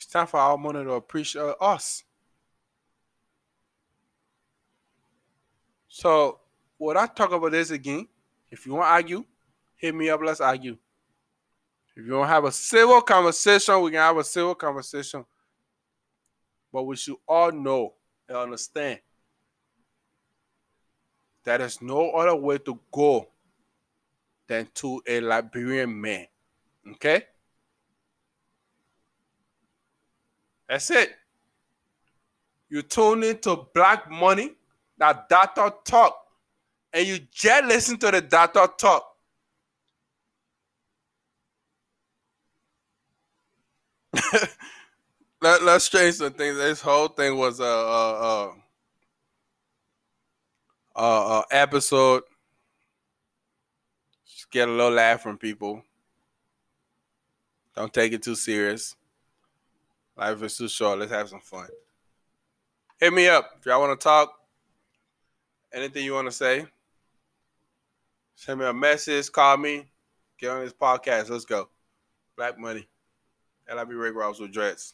It's 0.00 0.06
time 0.06 0.26
for 0.26 0.40
our 0.40 0.56
money 0.56 0.82
to 0.82 0.92
appreciate 0.92 1.42
uh, 1.42 1.54
us. 1.60 2.04
So, 5.88 6.40
would 6.78 6.96
I 6.96 7.06
talk 7.06 7.32
about 7.32 7.52
this 7.52 7.70
again? 7.70 8.08
If 8.50 8.64
you 8.64 8.72
want 8.72 8.86
to 8.86 8.92
argue, 8.92 9.24
hit 9.76 9.94
me 9.94 10.08
up. 10.08 10.22
Let's 10.24 10.40
argue. 10.40 10.78
If 11.94 12.06
you 12.06 12.14
want 12.14 12.30
to 12.30 12.32
have 12.32 12.44
a 12.44 12.52
civil 12.52 13.02
conversation, 13.02 13.78
we 13.82 13.90
can 13.90 14.00
have 14.00 14.16
a 14.16 14.24
civil 14.24 14.54
conversation. 14.54 15.22
But 16.72 16.84
we 16.84 16.96
should 16.96 17.16
all 17.28 17.52
know 17.52 17.92
and 18.26 18.38
understand 18.38 19.00
that 21.44 21.58
there's 21.58 21.82
no 21.82 22.12
other 22.12 22.36
way 22.36 22.56
to 22.56 22.80
go 22.90 23.28
than 24.46 24.66
to 24.76 25.02
a 25.06 25.20
Liberian 25.20 26.00
man. 26.00 26.26
Okay? 26.92 27.24
That's 30.70 30.88
it. 30.92 31.12
You 32.68 32.82
tune 32.82 33.24
into 33.24 33.66
Black 33.74 34.08
Money, 34.08 34.52
that 34.98 35.28
data 35.28 35.74
Talk, 35.84 36.16
and 36.92 37.04
you 37.08 37.18
just 37.32 37.64
listen 37.64 37.98
to 37.98 38.12
the 38.12 38.20
data 38.20 38.70
Talk. 38.78 39.04
Let, 45.42 45.62
us 45.62 45.88
change 45.88 46.14
some 46.14 46.34
things. 46.34 46.56
This 46.56 46.80
whole 46.80 47.08
thing 47.08 47.36
was 47.36 47.58
a, 47.58 47.64
a, 47.64 48.54
a, 50.94 51.02
a, 51.02 51.44
episode. 51.50 52.22
Just 54.24 54.48
get 54.52 54.68
a 54.68 54.70
little 54.70 54.92
laugh 54.92 55.20
from 55.20 55.36
people. 55.36 55.82
Don't 57.74 57.92
take 57.92 58.12
it 58.12 58.22
too 58.22 58.36
serious. 58.36 58.94
Life 60.20 60.42
is 60.42 60.58
too 60.58 60.68
short. 60.68 60.98
Let's 60.98 61.12
have 61.12 61.30
some 61.30 61.40
fun. 61.40 61.66
Hit 62.98 63.10
me 63.10 63.26
up 63.28 63.52
if 63.58 63.64
y'all 63.64 63.80
want 63.80 63.98
to 63.98 64.04
talk. 64.04 64.30
Anything 65.72 66.04
you 66.04 66.12
want 66.12 66.26
to 66.28 66.32
say? 66.32 66.66
Send 68.34 68.60
me 68.60 68.66
a 68.66 68.72
message. 68.74 69.32
Call 69.32 69.56
me. 69.56 69.90
Get 70.38 70.50
on 70.50 70.62
this 70.62 70.74
podcast. 70.74 71.30
Let's 71.30 71.46
go. 71.46 71.70
Black 72.36 72.58
money. 72.58 72.86
LIB 73.74 73.92
Rick 73.92 74.14
Ross 74.14 74.38
with 74.38 74.52
Dreads. 74.52 74.92